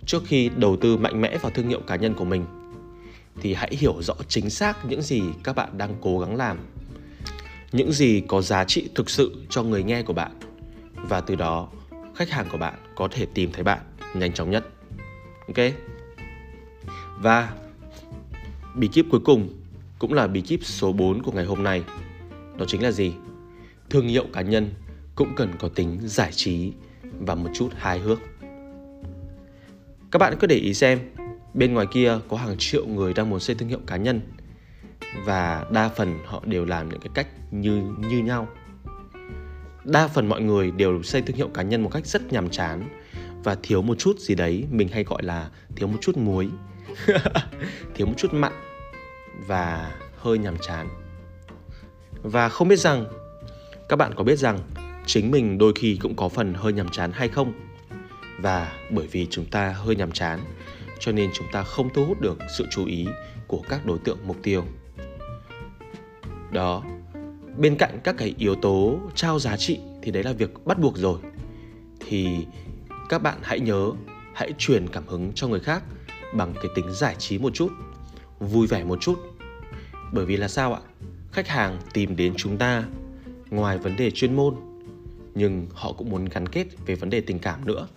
Trước 0.08 0.22
khi 0.26 0.50
đầu 0.56 0.76
tư 0.76 0.96
mạnh 0.96 1.20
mẽ 1.20 1.38
vào 1.38 1.50
thương 1.50 1.68
hiệu 1.68 1.80
cá 1.86 1.96
nhân 1.96 2.14
của 2.14 2.24
mình, 2.24 2.44
thì 3.40 3.54
hãy 3.54 3.72
hiểu 3.78 4.02
rõ 4.02 4.14
chính 4.28 4.50
xác 4.50 4.84
những 4.84 5.02
gì 5.02 5.22
các 5.44 5.56
bạn 5.56 5.78
đang 5.78 5.94
cố 6.00 6.18
gắng 6.18 6.36
làm, 6.36 6.58
những 7.72 7.92
gì 7.92 8.22
có 8.28 8.42
giá 8.42 8.64
trị 8.64 8.88
thực 8.94 9.10
sự 9.10 9.34
cho 9.50 9.62
người 9.62 9.82
nghe 9.82 10.02
của 10.02 10.12
bạn. 10.12 10.32
Và 10.94 11.20
từ 11.20 11.34
đó, 11.34 11.68
khách 12.14 12.30
hàng 12.30 12.46
của 12.52 12.58
bạn 12.58 12.74
có 12.94 13.08
thể 13.10 13.26
tìm 13.34 13.52
thấy 13.52 13.64
bạn 13.64 13.78
nhanh 14.14 14.32
chóng 14.32 14.50
nhất. 14.50 14.66
Ok? 15.46 15.72
Và 17.18 17.52
bí 18.74 18.88
kíp 18.88 19.06
cuối 19.10 19.20
cùng 19.24 19.48
cũng 19.98 20.12
là 20.12 20.26
bí 20.26 20.40
kíp 20.40 20.60
số 20.64 20.92
4 20.92 21.22
của 21.22 21.32
ngày 21.32 21.44
hôm 21.44 21.62
nay. 21.62 21.82
Đó 22.58 22.64
chính 22.68 22.82
là 22.82 22.90
gì? 22.90 23.12
Thương 23.90 24.08
hiệu 24.08 24.24
cá 24.32 24.42
nhân 24.42 24.70
cũng 25.14 25.34
cần 25.36 25.52
có 25.58 25.68
tính 25.68 25.98
giải 26.02 26.32
trí 26.32 26.72
và 27.18 27.34
một 27.34 27.50
chút 27.54 27.68
hài 27.76 27.98
hước. 27.98 28.18
Các 30.10 30.18
bạn 30.18 30.34
cứ 30.40 30.46
để 30.46 30.56
ý 30.56 30.74
xem, 30.74 30.98
bên 31.54 31.74
ngoài 31.74 31.86
kia 31.92 32.18
có 32.28 32.36
hàng 32.36 32.54
triệu 32.58 32.86
người 32.86 33.14
đang 33.14 33.30
muốn 33.30 33.40
xây 33.40 33.56
thương 33.56 33.68
hiệu 33.68 33.80
cá 33.86 33.96
nhân, 33.96 34.20
và 35.24 35.66
đa 35.72 35.88
phần 35.88 36.18
họ 36.26 36.42
đều 36.44 36.64
làm 36.64 36.88
những 36.88 37.00
cái 37.00 37.10
cách 37.14 37.26
như 37.50 37.82
như 37.98 38.18
nhau. 38.18 38.48
Đa 39.84 40.08
phần 40.08 40.28
mọi 40.28 40.40
người 40.40 40.70
đều 40.70 41.02
xây 41.02 41.22
thương 41.22 41.36
hiệu 41.36 41.48
cá 41.48 41.62
nhân 41.62 41.82
một 41.82 41.90
cách 41.92 42.06
rất 42.06 42.32
nhàm 42.32 42.50
chán, 42.50 42.88
và 43.44 43.56
thiếu 43.62 43.82
một 43.82 43.98
chút 43.98 44.18
gì 44.18 44.34
đấy 44.34 44.64
mình 44.70 44.88
hay 44.88 45.04
gọi 45.04 45.22
là 45.22 45.50
thiếu 45.76 45.88
một 45.88 45.98
chút 46.00 46.16
muối, 46.16 46.48
thiếu 47.94 48.06
một 48.06 48.14
chút 48.16 48.34
mặn, 48.34 48.52
và 49.46 49.94
hơi 50.16 50.38
nhàm 50.38 50.56
chán. 50.58 50.88
Và 52.22 52.48
không 52.48 52.68
biết 52.68 52.78
rằng, 52.78 53.04
các 53.88 53.96
bạn 53.96 54.12
có 54.16 54.24
biết 54.24 54.36
rằng 54.36 54.58
chính 55.08 55.30
mình 55.30 55.58
đôi 55.58 55.72
khi 55.74 55.98
cũng 56.02 56.16
có 56.16 56.28
phần 56.28 56.54
hơi 56.54 56.72
nhàm 56.72 56.88
chán 56.88 57.12
hay 57.14 57.28
không? 57.28 57.52
Và 58.40 58.72
bởi 58.90 59.06
vì 59.06 59.26
chúng 59.30 59.44
ta 59.44 59.70
hơi 59.70 59.96
nhàm 59.96 60.12
chán, 60.12 60.40
cho 60.98 61.12
nên 61.12 61.30
chúng 61.34 61.46
ta 61.52 61.62
không 61.62 61.88
thu 61.94 62.04
hút 62.04 62.20
được 62.20 62.38
sự 62.58 62.66
chú 62.70 62.86
ý 62.86 63.06
của 63.46 63.62
các 63.68 63.86
đối 63.86 63.98
tượng 63.98 64.18
mục 64.26 64.36
tiêu. 64.42 64.64
Đó, 66.52 66.84
bên 67.56 67.76
cạnh 67.76 68.00
các 68.04 68.14
cái 68.18 68.34
yếu 68.38 68.54
tố 68.54 68.98
trao 69.14 69.38
giá 69.38 69.56
trị 69.56 69.78
thì 70.02 70.10
đấy 70.10 70.22
là 70.22 70.32
việc 70.32 70.64
bắt 70.64 70.78
buộc 70.78 70.96
rồi. 70.96 71.20
Thì 72.00 72.46
các 73.08 73.22
bạn 73.22 73.38
hãy 73.42 73.60
nhớ, 73.60 73.90
hãy 74.34 74.52
truyền 74.58 74.88
cảm 74.88 75.06
hứng 75.06 75.32
cho 75.34 75.48
người 75.48 75.60
khác 75.60 75.82
bằng 76.34 76.54
cái 76.54 76.66
tính 76.74 76.92
giải 76.92 77.14
trí 77.18 77.38
một 77.38 77.54
chút, 77.54 77.72
vui 78.38 78.66
vẻ 78.66 78.84
một 78.84 79.00
chút. 79.00 79.18
Bởi 80.12 80.24
vì 80.24 80.36
là 80.36 80.48
sao 80.48 80.74
ạ? 80.74 80.80
Khách 81.32 81.48
hàng 81.48 81.78
tìm 81.92 82.16
đến 82.16 82.34
chúng 82.36 82.56
ta 82.56 82.84
ngoài 83.50 83.78
vấn 83.78 83.96
đề 83.96 84.10
chuyên 84.10 84.36
môn 84.36 84.54
nhưng 85.34 85.66
họ 85.74 85.92
cũng 85.92 86.10
muốn 86.10 86.24
gắn 86.24 86.48
kết 86.48 86.66
về 86.86 86.94
vấn 86.94 87.10
đề 87.10 87.20
tình 87.20 87.38
cảm 87.38 87.66
nữa. 87.66 87.88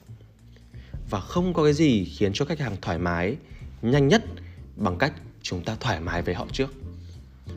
Và 1.10 1.20
không 1.20 1.54
có 1.54 1.64
cái 1.64 1.74
gì 1.74 2.06
khiến 2.06 2.34
cho 2.34 2.46
khách 2.46 2.60
hàng 2.60 2.76
thoải 2.82 2.98
mái 2.98 3.36
nhanh 3.82 4.08
nhất 4.08 4.24
bằng 4.76 4.98
cách 4.98 5.14
chúng 5.42 5.64
ta 5.64 5.76
thoải 5.80 6.00
mái 6.00 6.22
với 6.22 6.36
họ 6.36 6.48
trước. 6.52 6.74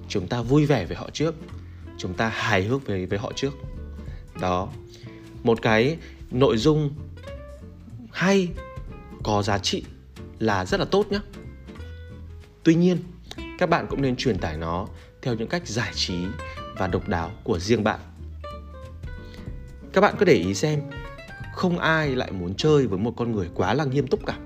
Chúng 0.08 0.28
ta 0.28 0.42
vui 0.42 0.66
vẻ 0.66 0.84
với 0.84 0.96
họ 0.96 1.10
trước. 1.12 1.34
Chúng 1.98 2.14
ta 2.14 2.28
hài 2.28 2.64
hước 2.64 2.86
với 2.86 3.06
với 3.06 3.18
họ 3.18 3.32
trước. 3.36 3.54
Đó. 4.40 4.68
Một 5.42 5.62
cái 5.62 5.96
nội 6.30 6.56
dung 6.56 6.90
hay, 8.12 8.48
có 9.22 9.42
giá 9.42 9.58
trị 9.58 9.84
là 10.38 10.64
rất 10.64 10.80
là 10.80 10.86
tốt 10.86 11.06
nhé 11.10 11.18
tuy 12.64 12.74
nhiên, 12.74 12.98
các 13.58 13.68
bạn 13.68 13.86
cũng 13.90 14.02
nên 14.02 14.16
truyền 14.16 14.38
tải 14.38 14.56
nó 14.56 14.86
theo 15.22 15.34
những 15.34 15.48
cách 15.48 15.66
giải 15.66 15.92
trí 15.94 16.14
và 16.76 16.86
độc 16.86 17.08
đáo 17.08 17.30
của 17.44 17.58
riêng 17.58 17.84
bạn 17.84 18.00
các 19.94 20.00
bạn 20.00 20.14
cứ 20.18 20.24
để 20.24 20.32
ý 20.32 20.54
xem, 20.54 20.82
không 21.52 21.78
ai 21.78 22.16
lại 22.16 22.32
muốn 22.32 22.54
chơi 22.54 22.86
với 22.86 22.98
một 22.98 23.12
con 23.16 23.32
người 23.32 23.48
quá 23.54 23.74
là 23.74 23.84
nghiêm 23.84 24.06
túc 24.06 24.26
cả. 24.26 24.38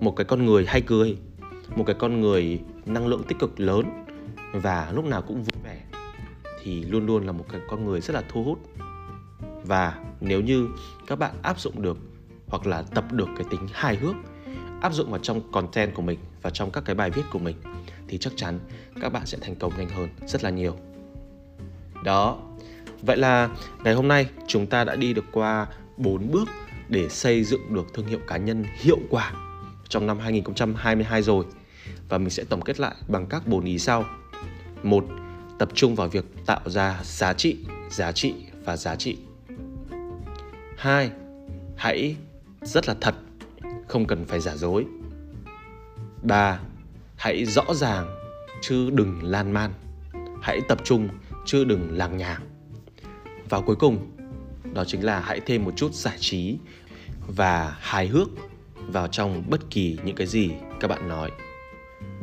Một 0.00 0.16
cái 0.16 0.24
con 0.24 0.44
người 0.44 0.66
hay 0.66 0.80
cười, 0.80 1.18
một 1.76 1.84
cái 1.86 1.96
con 1.98 2.20
người 2.20 2.60
năng 2.86 3.06
lượng 3.06 3.22
tích 3.28 3.38
cực 3.38 3.60
lớn 3.60 4.04
và 4.52 4.90
lúc 4.94 5.04
nào 5.04 5.22
cũng 5.22 5.36
vui 5.36 5.62
vẻ 5.64 5.80
thì 6.62 6.84
luôn 6.84 7.06
luôn 7.06 7.26
là 7.26 7.32
một 7.32 7.44
cái 7.52 7.60
con 7.68 7.84
người 7.84 8.00
rất 8.00 8.14
là 8.14 8.22
thu 8.28 8.44
hút. 8.44 8.58
Và 9.64 9.98
nếu 10.20 10.40
như 10.40 10.68
các 11.06 11.18
bạn 11.18 11.34
áp 11.42 11.60
dụng 11.60 11.82
được 11.82 11.98
hoặc 12.46 12.66
là 12.66 12.82
tập 12.82 13.12
được 13.12 13.28
cái 13.36 13.46
tính 13.50 13.66
hài 13.72 13.96
hước, 13.96 14.14
áp 14.80 14.92
dụng 14.92 15.10
vào 15.10 15.20
trong 15.22 15.52
content 15.52 15.94
của 15.94 16.02
mình 16.02 16.18
và 16.42 16.50
trong 16.50 16.70
các 16.70 16.84
cái 16.84 16.94
bài 16.94 17.10
viết 17.10 17.24
của 17.30 17.38
mình 17.38 17.56
thì 18.08 18.18
chắc 18.18 18.32
chắn 18.36 18.58
các 19.00 19.12
bạn 19.12 19.26
sẽ 19.26 19.38
thành 19.40 19.54
công 19.56 19.72
nhanh 19.78 19.88
hơn 19.88 20.08
rất 20.26 20.44
là 20.44 20.50
nhiều. 20.50 20.76
Đó 22.04 22.38
vậy 23.02 23.16
là 23.16 23.48
ngày 23.84 23.94
hôm 23.94 24.08
nay 24.08 24.28
chúng 24.46 24.66
ta 24.66 24.84
đã 24.84 24.96
đi 24.96 25.12
được 25.12 25.24
qua 25.32 25.66
4 25.96 26.30
bước 26.30 26.48
để 26.88 27.08
xây 27.08 27.44
dựng 27.44 27.74
được 27.74 27.94
thương 27.94 28.06
hiệu 28.06 28.20
cá 28.26 28.36
nhân 28.36 28.64
hiệu 28.76 28.98
quả 29.10 29.32
trong 29.88 30.06
năm 30.06 30.18
2022 30.18 31.22
rồi 31.22 31.44
và 32.08 32.18
mình 32.18 32.30
sẽ 32.30 32.44
tổng 32.44 32.62
kết 32.62 32.80
lại 32.80 32.94
bằng 33.08 33.26
các 33.26 33.46
4 33.46 33.64
ý 33.64 33.78
sau. 33.78 34.04
một 34.82 35.04
Tập 35.58 35.68
trung 35.74 35.94
vào 35.94 36.08
việc 36.08 36.24
tạo 36.46 36.60
ra 36.66 37.00
giá 37.02 37.32
trị, 37.32 37.56
giá 37.90 38.12
trị 38.12 38.34
và 38.64 38.76
giá 38.76 38.96
trị. 38.96 39.18
2. 40.76 41.10
Hãy 41.76 42.16
rất 42.62 42.88
là 42.88 42.94
thật, 43.00 43.14
không 43.88 44.06
cần 44.06 44.24
phải 44.24 44.40
giả 44.40 44.56
dối. 44.56 44.84
3. 46.22 46.60
Hãy 47.16 47.44
rõ 47.44 47.64
ràng 47.74 48.06
chứ 48.62 48.90
đừng 48.90 49.20
lan 49.22 49.52
man. 49.52 49.70
Hãy 50.42 50.60
tập 50.68 50.78
trung 50.84 51.08
chứ 51.46 51.64
đừng 51.64 51.98
làng 51.98 52.16
nhàng. 52.16 52.40
Và 53.48 53.60
cuối 53.60 53.76
cùng, 53.76 54.10
đó 54.74 54.84
chính 54.84 55.04
là 55.04 55.20
hãy 55.20 55.40
thêm 55.46 55.64
một 55.64 55.72
chút 55.76 55.94
giải 55.94 56.16
trí 56.20 56.56
và 57.26 57.76
hài 57.80 58.06
hước 58.06 58.28
vào 58.86 59.08
trong 59.08 59.42
bất 59.50 59.70
kỳ 59.70 59.98
những 60.04 60.16
cái 60.16 60.26
gì 60.26 60.50
các 60.80 60.88
bạn 60.88 61.08
nói. 61.08 61.30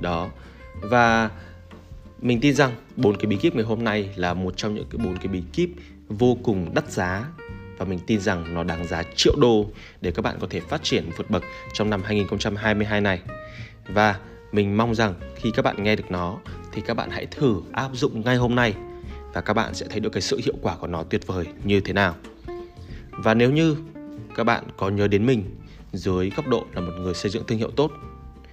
Đó. 0.01 0.29
Và 0.81 1.29
mình 2.21 2.39
tin 2.39 2.53
rằng 2.53 2.71
bốn 2.95 3.17
cái 3.17 3.25
bí 3.25 3.35
kíp 3.35 3.55
ngày 3.55 3.65
hôm 3.65 3.83
nay 3.83 4.09
là 4.15 4.33
một 4.33 4.53
trong 4.57 4.75
những 4.75 4.85
cái 4.89 5.05
bốn 5.05 5.17
cái 5.17 5.27
bí 5.27 5.43
kíp 5.53 5.69
vô 6.09 6.37
cùng 6.43 6.73
đắt 6.73 6.91
giá 6.91 7.25
và 7.77 7.85
mình 7.85 7.99
tin 8.07 8.19
rằng 8.19 8.53
nó 8.53 8.63
đáng 8.63 8.87
giá 8.87 9.03
triệu 9.15 9.35
đô 9.37 9.65
để 10.01 10.11
các 10.11 10.21
bạn 10.21 10.37
có 10.39 10.47
thể 10.49 10.59
phát 10.59 10.83
triển 10.83 11.09
vượt 11.17 11.29
bậc 11.29 11.43
trong 11.73 11.89
năm 11.89 12.01
2022 12.03 13.01
này. 13.01 13.21
Và 13.87 14.19
mình 14.51 14.77
mong 14.77 14.95
rằng 14.95 15.13
khi 15.35 15.51
các 15.51 15.61
bạn 15.61 15.83
nghe 15.83 15.95
được 15.95 16.11
nó 16.11 16.37
thì 16.71 16.81
các 16.81 16.93
bạn 16.93 17.09
hãy 17.09 17.25
thử 17.25 17.61
áp 17.71 17.89
dụng 17.93 18.21
ngay 18.21 18.35
hôm 18.35 18.55
nay 18.55 18.73
và 19.33 19.41
các 19.41 19.53
bạn 19.53 19.73
sẽ 19.73 19.85
thấy 19.89 19.99
được 19.99 20.09
cái 20.09 20.21
sự 20.21 20.39
hiệu 20.45 20.55
quả 20.61 20.75
của 20.75 20.87
nó 20.87 21.03
tuyệt 21.03 21.27
vời 21.27 21.45
như 21.63 21.79
thế 21.79 21.93
nào. 21.93 22.15
Và 23.09 23.33
nếu 23.33 23.51
như 23.51 23.75
các 24.35 24.43
bạn 24.43 24.63
có 24.77 24.89
nhớ 24.89 25.07
đến 25.07 25.25
mình 25.25 25.55
dưới 25.93 26.29
góc 26.29 26.47
độ 26.47 26.65
là 26.73 26.81
một 26.81 26.91
người 26.99 27.13
xây 27.13 27.31
dựng 27.31 27.43
thương 27.47 27.57
hiệu 27.57 27.71
tốt, 27.75 27.91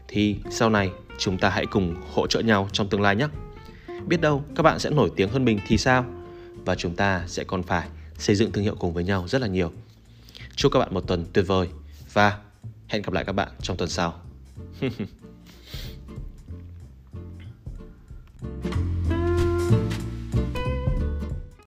thì 0.09 0.37
sau 0.51 0.71
này 0.71 0.91
chúng 1.19 1.39
ta 1.39 1.51
hãy 1.51 1.67
cùng 1.67 1.97
hỗ 2.13 2.27
trợ 2.27 2.41
nhau 2.41 2.69
trong 2.73 2.89
tương 2.89 3.03
lai 3.03 3.17
nhé. 3.17 3.27
Biết 4.07 4.21
đâu 4.21 4.45
các 4.57 4.63
bạn 4.63 4.79
sẽ 4.79 4.91
nổi 4.91 5.11
tiếng 5.17 5.29
hơn 5.29 5.45
mình 5.45 5.61
thì 5.67 5.79
sao? 5.79 6.05
Và 6.65 6.75
chúng 6.75 6.97
ta 6.97 7.25
sẽ 7.27 7.45
còn 7.45 7.63
phải 7.63 7.89
xây 8.19 8.37
dựng 8.37 8.53
thương 8.53 8.65
hiệu 8.65 8.75
cùng 8.79 8.93
với 8.93 9.05
nhau 9.05 9.29
rất 9.29 9.41
là 9.41 9.47
nhiều. 9.47 9.73
Chúc 10.57 10.73
các 10.73 10.79
bạn 10.79 10.95
một 10.95 11.07
tuần 11.07 11.25
tuyệt 11.33 11.45
vời 11.49 11.69
và 12.13 12.39
hẹn 12.89 13.03
gặp 13.03 13.13
lại 13.13 13.25
các 13.25 13.33
bạn 13.33 13.49
trong 13.63 13.77
tuần 13.77 13.89
sau. 13.89 14.21